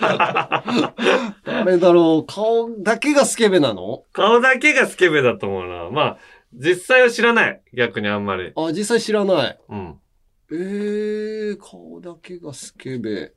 [0.00, 0.94] ら。
[1.64, 4.04] 誰だろう、顔だけがスケベなの？
[4.12, 5.90] 顔だけがスケベだと思うな。
[5.90, 6.18] まあ、
[6.52, 7.60] 実際は知らない。
[7.74, 8.52] 逆にあんまり。
[8.56, 9.58] あ、実際知らない。
[9.68, 9.98] うん。
[10.50, 13.32] えー、顔だけがスケベ。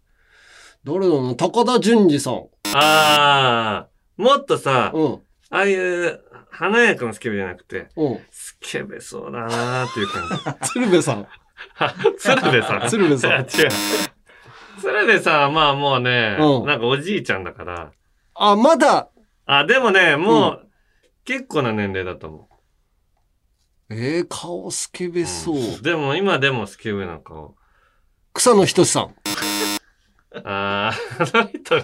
[0.83, 2.45] 誰だろうな、高田純次さん。
[2.73, 5.19] あー、もっとさ、うん、
[5.51, 8.19] ああいう華やかなスケベじゃなくて、うん。
[8.31, 10.67] スケベそうだなーっていう感じ。
[10.73, 11.27] 鶴瓶さん。
[12.17, 12.87] 鶴瓶さん。
[12.89, 13.47] 鶴瓶さん違う。
[14.79, 17.91] 鶴瓶さんはまあもうね、うんなんかおじいちゃんだから。
[18.33, 19.09] あ、まだ、
[19.45, 20.67] あ、でもね、もう、
[21.25, 22.49] 結構な年齢だと思
[23.89, 25.25] えー、顔スケベう。
[25.25, 25.57] そう。
[25.57, 27.55] んでも今でもスケベな顔。
[28.33, 29.15] 草野仁さん。
[30.33, 31.77] あー、あの人、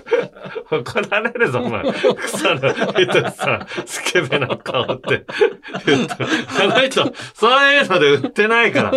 [0.72, 1.84] 怒られるぞ、お前。
[2.16, 5.26] 草野人さん、スケベな顔って。
[5.28, 8.94] あの人、そういうので売ってないから。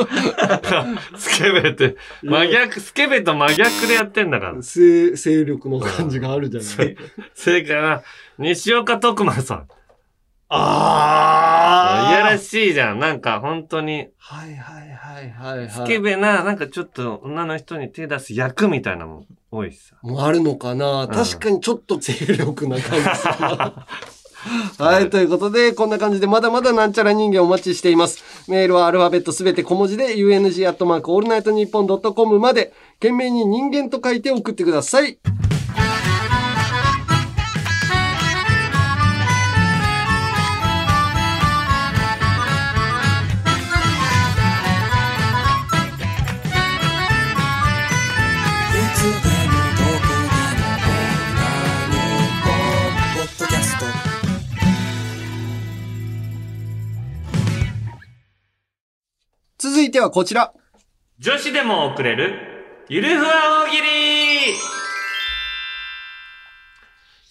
[1.17, 4.61] スケベって、真逆、スケベと真逆でやってんだから。
[4.61, 6.97] 勢、勢力の感じがあるじゃない。
[7.35, 8.05] 正解は、
[8.39, 9.69] 西岡徳馬さん。
[10.53, 12.99] あいやらしいじゃん。
[12.99, 15.71] なんか、本当に、はいはいはいはいはい。
[15.71, 19.97] スケベな、なんかちょっと女の人に手出す役みたいなのも多いしさ。
[20.03, 23.87] もうあるのかな、確かにちょっと精力な感じするな
[24.79, 28.51] はい、ということで、こんな感じでまだまだなんちゃら人間お待ちしています。
[28.51, 35.19] メールはアルファベットすべて小文字で、UNG アットマークオールナイトニッポンドットコムまで、件名に人間と書いて送ってください。
[59.63, 60.55] 続いてはこちら。
[61.19, 63.83] 女子でも送れる、ゆるふわ大喜利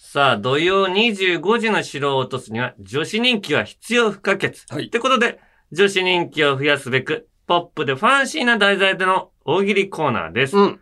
[0.00, 4.58] さあ、土曜25時の城を落とすには、女子人気は必要不可欠。
[4.70, 5.40] はいってことで、
[5.72, 10.56] 女子人気を増やすべく、ポップでファンシーな題材での大喜利コーナーです。
[10.56, 10.80] うん。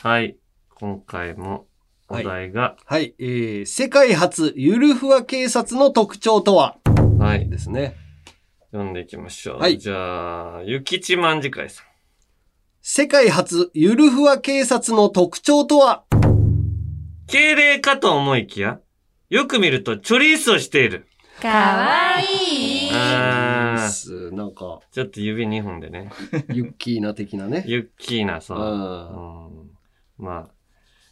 [0.00, 0.38] はい。
[0.74, 1.68] 今回も、
[2.08, 6.78] お題が、はい、えー、世界初ゆるふわ警察の特徴とは？
[7.20, 7.48] はい。
[7.48, 7.94] ですね。
[8.72, 9.58] 読んでいきましょう。
[9.58, 11.86] はいじゃあ、ゆきちまんじかいさん。
[12.82, 16.04] 世界初ゆるふわ警察の特徴とは？
[17.26, 18.78] 敬礼かと思いきや、
[19.28, 21.06] よく見るとチョリースをしている。
[21.42, 26.10] かわいいあーすなんか、ちょっと指2本でね。
[26.52, 27.64] ユッキーな的なね。
[27.66, 28.66] ユッキーナさ、うん
[29.46, 29.70] うん
[30.18, 30.48] まあ、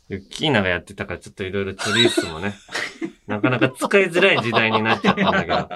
[0.09, 2.55] ユッキーナがやってたからちょっといろいろチョリースもね、
[3.27, 5.69] なかなか使いづらい時代になっちゃったんだけど。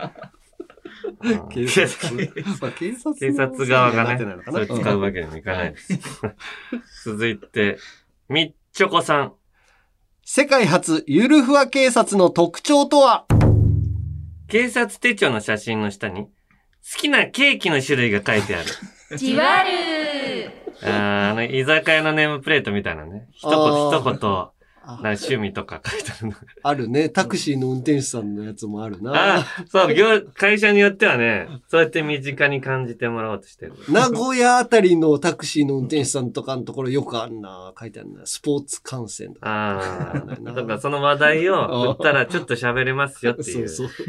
[1.23, 2.15] うん警察。
[2.61, 6.01] まあ警察警察側がね、なってないのかなそれ使うわけにもいかないです。
[7.05, 7.79] 続いて、
[8.29, 9.33] みっちょこさん。
[10.25, 13.27] 世界初ゆるふわ警察の特徴とは？
[14.49, 16.31] 警察手帳の写真の下に、好
[16.99, 19.17] きなケーキの種類が書いてある。
[19.17, 20.51] じわる
[20.83, 23.29] あーあの、居酒屋のネームプレートみたいなね。
[23.33, 24.47] 一あ言、ー一言、
[24.87, 26.35] な趣味とか書いてあるの。
[26.63, 27.09] あるね。
[27.09, 29.45] タクシーの運転手さんのやつもあるあな。
[29.69, 33.75] そう、業、会社によってはね、そうやって身近に感じてもらおうとしてる。
[33.89, 37.73] 名古屋あたりのタクシーの運転手さんとかのところよくあるな。
[37.79, 38.27] 書いてあるな。
[38.27, 39.49] スポーツ観戦とか。
[39.49, 40.41] ああ。
[40.41, 43.69] なだからその話題を振ったらちょっと喋れますよっていう。
[43.71, 44.07] そうそう。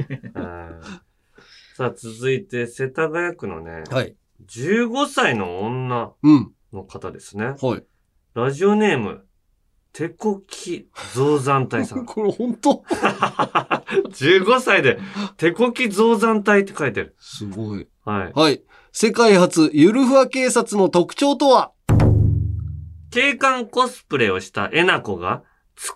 [1.75, 4.15] さあ、続いて、世田谷区のね、はい。
[4.47, 6.51] 15歳の女うん。
[6.71, 7.55] の方ですね。
[7.61, 7.83] はい。
[8.35, 9.25] ラジオネーム、
[9.93, 12.05] 手こき増山隊さん。
[12.07, 12.83] これ本当？
[14.09, 14.97] 15歳で、
[15.37, 17.15] 手こき増山隊って書いてる。
[17.19, 17.87] すごい。
[18.03, 18.31] はい。
[18.33, 18.63] はい。
[18.91, 21.71] 世界初、ゆるふわ警察の特徴とは？
[23.11, 25.43] 警官コスプレをしたえなこが、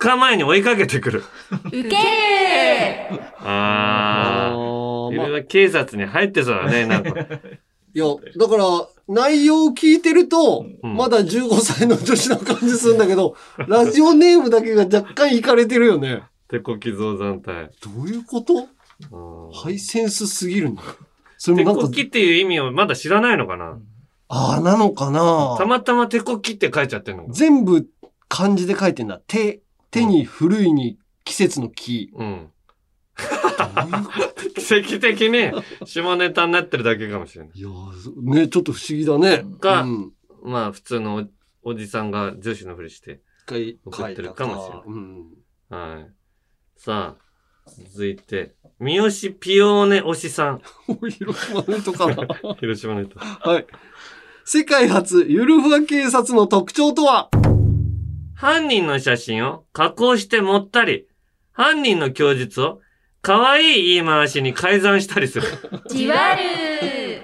[0.00, 1.24] 捕まえに追いかけてくる。
[1.66, 4.58] ウケーあー。
[5.10, 7.14] ーゆるは警察に入ってそうだね、なんか。
[7.94, 13.34] いや、だから、内容を聞いてると、うんまだ15歳の女子の感じするんだけど、
[13.66, 16.22] ラジオネームだけが若干いかれてるよね。
[16.48, 17.70] 手こき増山隊。
[17.82, 18.68] どういうこと？
[19.12, 20.82] うんハイセンスすぎるな。
[21.38, 23.78] それ手もなんか、こきっていう意味をまだ知らないのかな？
[24.28, 25.54] ああ、なのかな？
[25.56, 27.86] たまたま手こきって書いちゃってんのか全部
[28.28, 29.20] 漢字で書いてんだ。
[29.26, 32.10] 手、手に古いに季節の木。
[32.14, 32.48] うん。
[34.56, 35.50] 奇跡的に
[35.86, 37.58] 下ネタになってるだけかもしれない。
[37.58, 39.44] いやーね、ちょっと不思議だね。
[39.60, 40.12] かうん。
[40.42, 41.28] まあ普通の
[41.62, 43.20] おおじさんが女子のふりして。
[43.84, 45.26] 送ってるかもしれないうん。
[45.70, 46.12] はい。
[46.76, 50.62] さあ、続いて、三好ピオーネ推しさん。
[51.10, 52.26] 広島の人かな。
[52.60, 53.18] 広島の人。
[53.18, 53.66] はい。
[54.44, 57.30] 世界初、ゆるふわ警察の特徴とは？
[58.34, 61.08] 犯人の写真を加工して盛ったり、
[61.52, 62.80] 犯人の供述を
[63.20, 65.46] 可愛い言い回しに改ざんしたりする。
[65.88, 67.22] じわる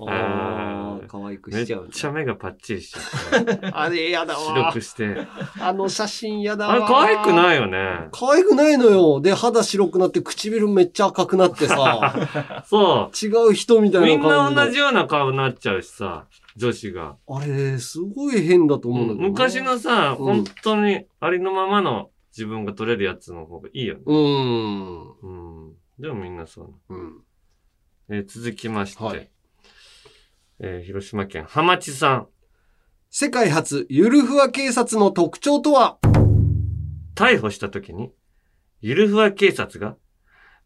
[0.00, 1.88] ああ、可愛くめっしちゃう。
[1.88, 3.66] ちゃ目がパッチリしちゃって。
[3.72, 4.72] あれやだ白わ。
[4.72, 5.26] くして。
[5.60, 6.72] あの写真やだわ。
[6.74, 8.08] あれ可愛くないいよね。
[8.12, 9.20] 可愛くないのよ。
[9.20, 13.10] で、肌白くなって唇めっちゃ赤くなってさ、 そ。
[13.20, 14.64] 違う人みたいうなみんな。
[14.66, 16.26] 同じような顔になっちゃうしさ、
[16.56, 17.16] 女子が。
[17.28, 19.28] あれ、すごい変だと思うんだけどな。
[19.30, 24.02] 昔のさ、うん本当にありのままの自分が撮れるやつの方がいいよね。
[24.06, 25.10] うーん。
[25.22, 25.72] うん。
[25.98, 26.94] でもみんなそう。
[26.94, 27.24] うん。
[28.10, 29.28] えー続きまして、はい
[30.60, 32.28] えー広島県浜地さん。
[33.10, 35.98] 世界初、ゆるふわ警察の特徴とは？
[37.16, 38.12] 逮捕した時に、
[38.80, 39.96] ゆるふわ警察が、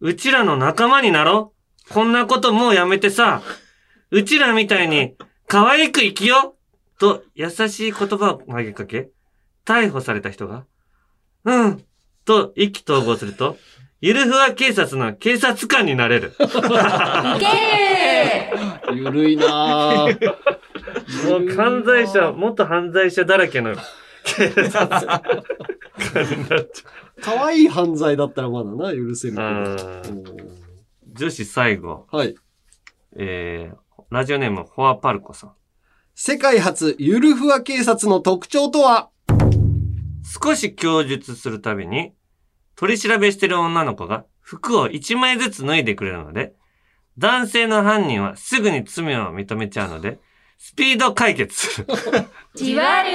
[0.00, 1.54] うちらの仲間になろ
[1.88, 3.40] うこんなこともうやめてさ、
[4.10, 5.14] うちらみたいに
[5.46, 6.56] 可愛く生きよ
[6.96, 9.10] うと優しい言葉を投げかけ、
[9.64, 10.66] 逮捕された人が、
[11.44, 11.84] うん
[12.24, 13.56] と意気投合すると、
[14.00, 16.34] ゆるふわ警察の警察官になれる。
[18.94, 20.32] ゆるいなぁ。
[21.28, 23.74] もう犯罪者、元犯罪者だらけの
[24.24, 25.22] 警察官
[26.30, 29.36] になっちゃ可愛い犯罪だったらまだな、許せる。
[31.12, 32.34] 女子最後、はい。
[33.16, 35.52] えー、ラジオネーム、フォアパルコさん。
[36.14, 39.10] 世界初、ゆるふわ警察の特徴とは？
[40.32, 42.12] 少し供述するたびに、
[42.76, 46.54] 取り調べしてる女の子が服を1枚ずつ脱いでくれるので、
[47.18, 50.18] 男性の犯人はすぐに罪を認めちゃうので、
[50.58, 51.86] スピード解決する。
[52.54, 53.10] じわる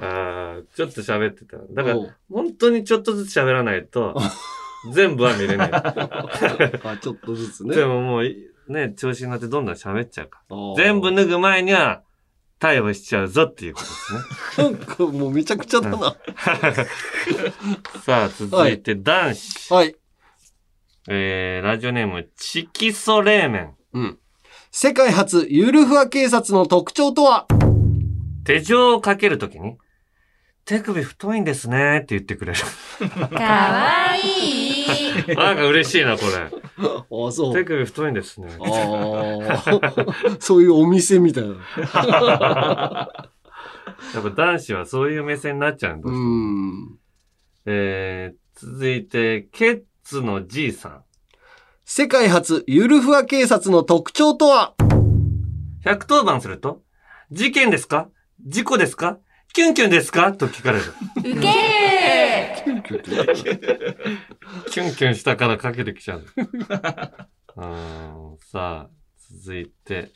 [0.00, 1.56] あーちょっと喋ってた。
[1.56, 1.96] だから
[2.30, 4.16] 本当にちょっとずつ喋らないと、
[4.92, 5.70] 全部は見れない。
[5.74, 7.74] あ、ちょっとずつね。
[7.74, 8.36] でももうい、
[8.68, 10.56] ね、調子に乗ってどんどん喋っちゃうから。
[10.76, 12.02] 全部脱ぐ前には、
[12.58, 14.70] 逮捕しちゃうぞっていうことですね。
[14.70, 16.16] なんかもうめちゃくちゃだな。
[18.04, 19.74] さあ、続いて男子。
[19.74, 19.94] はい。
[21.08, 23.74] えー、ラジオネーム、チキソ冷麺。
[23.92, 24.18] うん。
[24.72, 27.46] 世界初、ゆるふわ警察の特徴とは？
[28.44, 29.76] 手錠をかけるときに、
[30.64, 32.58] 手首太いんですねって言ってくれる。
[33.30, 34.65] かわいい
[35.34, 36.50] なんか嬉しいな、これ。
[37.28, 38.48] あ、そ手首太いんですね。
[38.60, 40.36] ああ。
[40.40, 41.54] そういうお店みたいな。
[44.14, 46.10] やっぱ男子はそういう目線になっちゃうんだ。
[46.10, 46.98] うん。
[47.66, 51.02] えー、続いて、ケッツのじいさん。
[51.84, 54.74] 世界初、ゆるふわ警察の特徴とは
[55.84, 56.82] ？110番すると、
[57.30, 58.08] 事件ですか？
[58.44, 59.18] 事故ですか？
[59.52, 60.32] キュンキュンですか？
[60.32, 60.84] と聞かれる。
[61.18, 62.82] ウケー
[64.70, 66.24] キュンキュンしたからかけてきちゃう。
[67.56, 68.90] うーんさあ、
[69.44, 70.10] 続いて、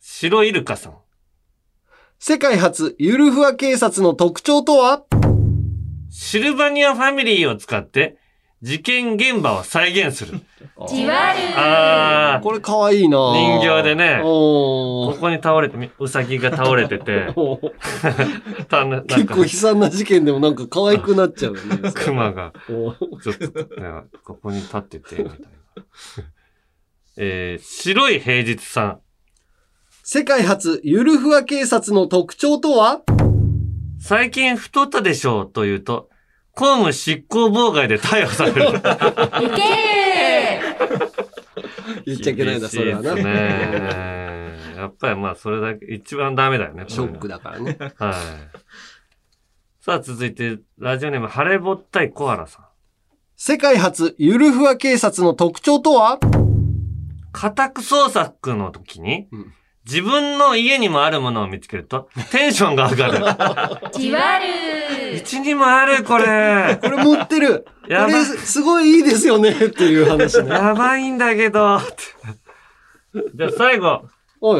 [0.00, 0.98] 白イルカさん。
[2.18, 5.04] 世界初、ゆるふわ警察の特徴とは？
[6.10, 8.18] シルバニアファミリーを使って、
[8.62, 10.40] 事件現場を再現する。
[10.88, 11.38] じわる。
[11.56, 13.16] あー、これかわいいな。
[13.34, 14.20] 人形でね。
[14.24, 17.36] おーここに倒れて、みうさぎが倒れてて、 結
[19.26, 19.34] か。
[19.34, 21.90] 構悲惨な事件でもなんか可愛くなっちゃうよね。
[21.94, 23.90] 熊が、ちょっと、ね、
[24.24, 25.46] ここに立ってて、みたいな。
[27.16, 28.98] えー、白い平日さん。
[30.04, 33.02] 世界初、ゆるふわ警察の特徴とは？
[34.00, 36.08] 最近太ったでしょうと言うと、
[36.54, 38.62] 公務執行妨害で逮捕される。
[38.68, 38.72] ウ
[39.54, 39.62] ケ
[42.06, 43.14] 言っちゃいけないんだ、それはな。
[43.14, 44.52] ね。
[44.76, 46.84] やっぱりまあ、それだけ、一番ダメだよね。
[46.88, 47.76] ショックだからね。
[47.78, 48.14] はい。
[49.80, 52.64] さあ、続いて、ラジオネーム、晴れぼったいコアラさん。
[53.36, 56.20] 世界初ゆるふわ警察の特徴とは？
[57.32, 63.90] 家宅捜索の時に、うん自分の家にもあるものを見つけると、テンションが上がる。
[63.92, 66.78] じわるうちにもある、これ。
[66.80, 67.66] これ持ってる。
[67.86, 70.50] こやばいれすごいいいですよねっていう話ね。
[70.50, 71.80] やばいんだけど。
[73.34, 74.08] じゃあ最後。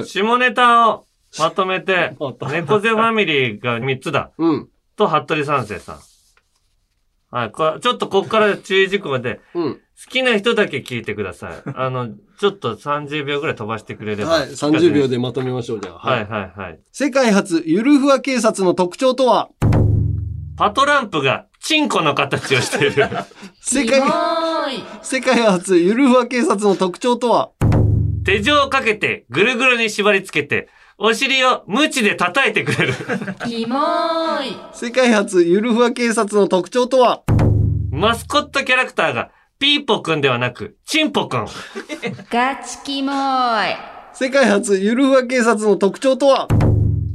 [0.05, 1.07] 下ネタを
[1.39, 4.31] まとめて猫背ファミリーが3つだ。
[4.39, 4.69] うん。
[4.97, 6.01] と、服部三世さん。
[7.35, 9.75] はい、こちょっとこっから注意事項で、うん。
[9.75, 11.53] 好きな人だけ聞いてください。
[11.75, 14.33] あの、ちょっと30秒ぐらい飛ばしてくれれば。
[14.33, 14.49] はい。
[14.51, 15.99] 30秒でまとめましょう、じゃあ。
[15.99, 16.81] はいはいはい。
[16.93, 19.49] 世界初ゆるふわ警察の特徴とは？
[20.57, 23.09] パトランプがチンコの形をしている。
[23.61, 24.03] 世界、
[25.03, 27.51] 世界初ゆるふわ警察の特徴とは？
[28.25, 32.95] 手錠をかけてぐるぐるに縛り付けて、お尻を無知で叩いてくれる。
[33.47, 34.57] キモーい。
[34.73, 37.23] 世界初ゆるふわ警察の特徴とは？
[37.91, 41.47] マスコットキャラクターがピーポくんではなく、チンポくん。
[42.31, 43.77] ガチキモーい
[44.13, 46.47] 世界初ゆるふわ警察の特徴とは？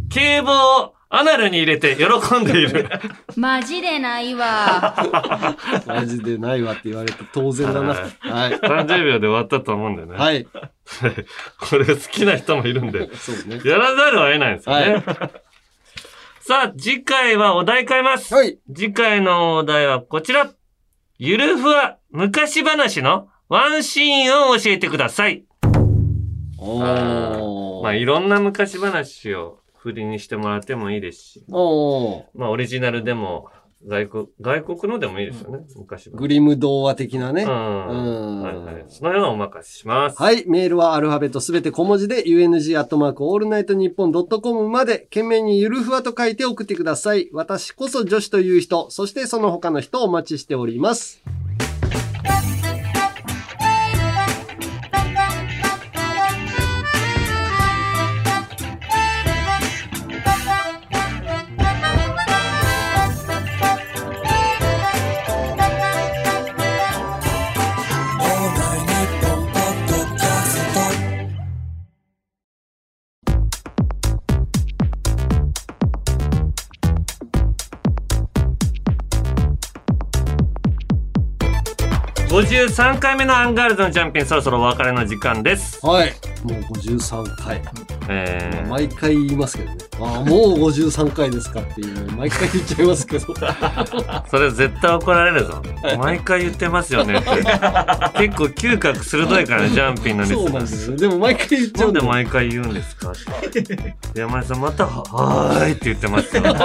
[0.09, 2.89] 警棒をアナルに入れて喜んでいる。
[3.37, 4.93] マジでないわ
[5.87, 7.89] マジでないわって言われて当然だな。
[7.89, 8.53] はいはい。
[8.59, 10.17] 30秒で終わったと思うんだよね。
[10.17, 10.45] はい。
[11.59, 13.61] これ好きな人もいるんで、そうね。
[13.63, 15.03] やらざるを得ないんですよね。
[15.05, 15.31] はい
[16.47, 18.33] さあ、次回はお題変えます。
[18.33, 18.57] はい。
[18.73, 20.49] 次回のお題はこちら。
[21.17, 25.43] ゆるふわ昔話のワンシーンを教えてください。
[26.57, 27.83] おー。
[27.83, 32.23] まあ、いろんな昔話を振りにしてもらってもいいですし、おー。
[32.35, 33.49] まあ、オリジナルでも、
[33.85, 36.15] 外国、外国のでもいいですよね、昔話。
[36.17, 37.43] グリム童話的なね。
[37.43, 37.49] うん。
[37.49, 38.85] うんはいはい。
[38.89, 40.21] その辺はお任せします。
[40.21, 40.45] はい。
[40.47, 47.29] メールはアルファベットすべて小文字で、UNG アットマークオールナイトニッポンドットコムまで、件名にゆるふわと書いて送ってください。
[47.31, 51.23] 私こそ女子という人、そしてその他の人をお待ちしております。
[82.57, 85.85] 53回目のアンガールズのジャンピン、そろそろお別れの時間です。
[85.85, 86.11] はい。
[86.43, 87.61] もう53回。
[88.09, 89.77] えー、毎回言いますけどね。
[89.99, 93.25] ああ、もう53回ですかっていうの毎回言っちゃいますけど。
[94.29, 95.61] それ絶対怒られるぞ。
[95.97, 97.29] 毎回言ってますよねって。
[97.29, 100.97] 結構嗅覚鋭いからね、ジャンピンのリスナーそうなんですよ。
[100.97, 101.93] でも毎回言っちゃなうん。
[101.93, 103.11] で毎回言うんですか？
[103.11, 103.13] っ
[103.49, 106.43] て山根さんまたは「はーい」って言ってますよ。
[106.47, 106.55] やっ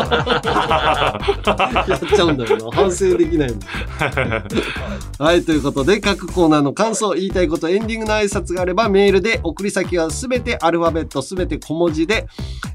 [2.14, 2.70] ちゃうんだよな。
[2.72, 3.55] 反省できない。
[5.18, 12.26] はい、ということで、各コーナーの感想、言いたいこと、エンディングの挨拶があれば、メールで、送り先はすべてアルファベット、すべて小文字で、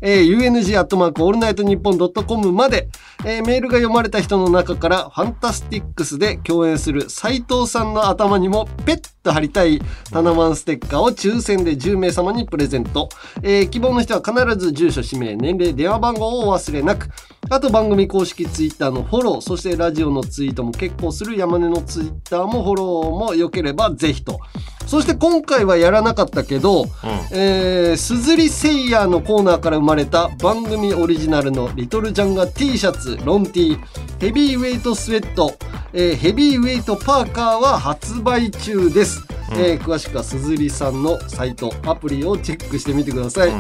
[0.02, 2.90] えー、UNG アットマークオールナイトニッポンドットコムまで、
[3.24, 9.80] えーメールが読まれた人の中から、ファンタスティックスで共演する斎藤さんの頭にも、ペッと貼りたい
[10.12, 13.10] タナマンステッカーを抽選で10名様にプレゼント。
[13.44, 17.10] えー希望の人は必ず住所、氏名、年齢、電話番号をお忘れなく。
[17.50, 24.40] あと番組公式ツイッターのフォロー、そしてラジオのツイートも結構する山根のツイッターもフォローも良ければぜひと。
[24.86, 26.86] そして今回はやらなかったけど、
[27.32, 33.78] えー、すずりセイヤーのコーナーから生まれた番組オリジナルのリトルジャンガ T シャツ、ロン T、
[34.20, 35.58] ヘビーウェイトスウェット、
[35.94, 39.26] えーヘビーウェイトパーカーは発売中です。
[39.52, 43.52] えー詳しくはすずりさんのサイト、アプリをチェックしてみてください。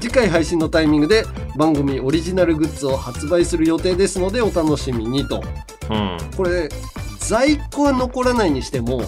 [0.00, 1.24] 次回配信のタイミングで
[1.56, 5.42] 番組オリジナルグッズを発売する予定ですのでお楽しみにと。
[5.90, 6.18] うん。
[6.36, 6.68] これ、
[7.18, 9.02] 在庫は残らないにしても、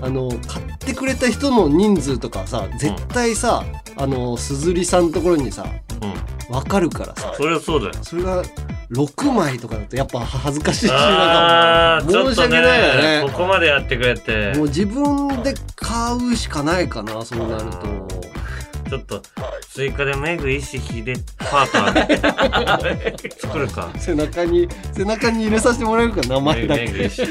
[0.00, 3.64] あの、買ってくれた人の人数とかさ、絶対さ、
[3.96, 5.66] あの、すずりさんのところにさ、
[6.02, 6.54] うん。
[6.54, 7.94] わかるからさ、そりゃそうだよ。
[8.02, 8.42] それが
[8.90, 12.88] 6枚とかだとやっぱ恥ずかしいし、あなんか申し訳ない
[13.22, 13.32] よね。
[13.32, 18.08] ここまでやってくれてもう自分で買うしかないかな、そうなると。
[18.88, 19.20] ちょっと
[19.74, 21.04] 追加でメグ石秀
[21.36, 26.98] パーカー 作るか背中に、背中に入れさせてもらえるか、名前だメグけ。
[27.02, 27.22] レジ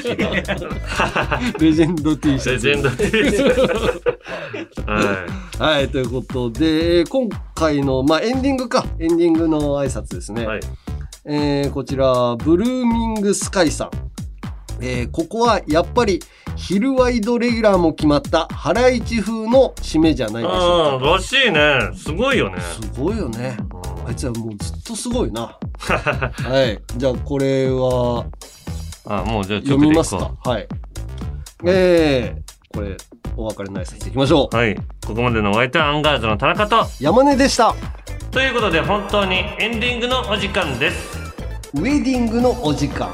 [1.82, 2.68] ェンド T シャツ。
[2.68, 3.62] レジェンド T シャツ
[4.86, 5.26] は
[5.58, 8.86] はい、ということで、えー今回の、まあ、エンディングか。
[8.99, 10.43] エンディングの挨拶ですね。
[10.43, 10.60] いはい
[11.30, 13.92] えーこちら、ブルーミングスカイさん。
[14.80, 16.22] えーここはやっぱり
[16.56, 20.60] 昼ワイドレギュラーも決まったハライチ風の締めじゃないでしょう
[21.04, 21.80] ああらしいね。
[21.96, 22.58] すごいよね。
[22.58, 23.58] かすごいよね。
[24.08, 25.58] あいつはもうずっとすごいな。
[25.80, 26.80] はい。
[26.98, 28.26] じゃあこれは
[29.06, 30.32] あもうじゃあ読みますか？
[30.44, 30.68] はい。
[31.66, 32.42] えー、
[32.74, 32.97] これ
[33.36, 34.55] お別れの挨拶いきましょう。
[34.55, 34.76] うはい。
[34.76, 36.86] ここまでのお相手はアンガールズの田中と。
[36.99, 37.74] 山根でした。
[38.32, 41.18] ということで本当にエンディングのお時間です。
[41.74, 43.09] ウェディングのお時間。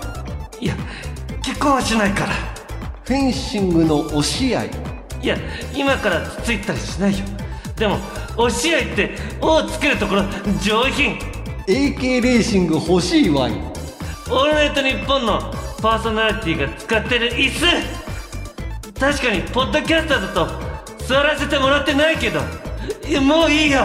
[0.60, 0.76] いや
[1.44, 2.32] 結婚はしないから。
[3.04, 4.64] フェンシングの押し合。
[4.64, 4.70] い
[5.22, 5.38] いや
[5.76, 7.26] 今からつついたりしないよ。
[7.78, 7.98] でも
[8.38, 10.24] 押し合いって「お」をつけるところ
[10.62, 11.18] 上品。
[11.68, 13.64] AK レーシング欲しいワイン
[14.30, 15.40] 「オールナイトニッポン」の
[15.82, 17.66] パーソナリティが使ってる椅子
[19.04, 20.48] 確かにポッドキャスターだと
[21.04, 22.40] 座らせてもらってないけど
[23.06, 23.84] いもういいよ。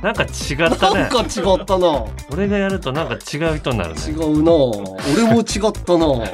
[0.00, 0.30] なんか違っ
[0.78, 1.00] たね。
[1.00, 1.24] なんか違
[1.60, 2.04] ったな。
[2.30, 4.00] 俺がやるとなんか違う人になるね。
[4.06, 4.52] 違うな。
[4.52, 6.06] 俺も違ったな。
[6.06, 6.28] はい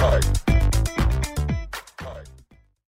[0.00, 0.41] はい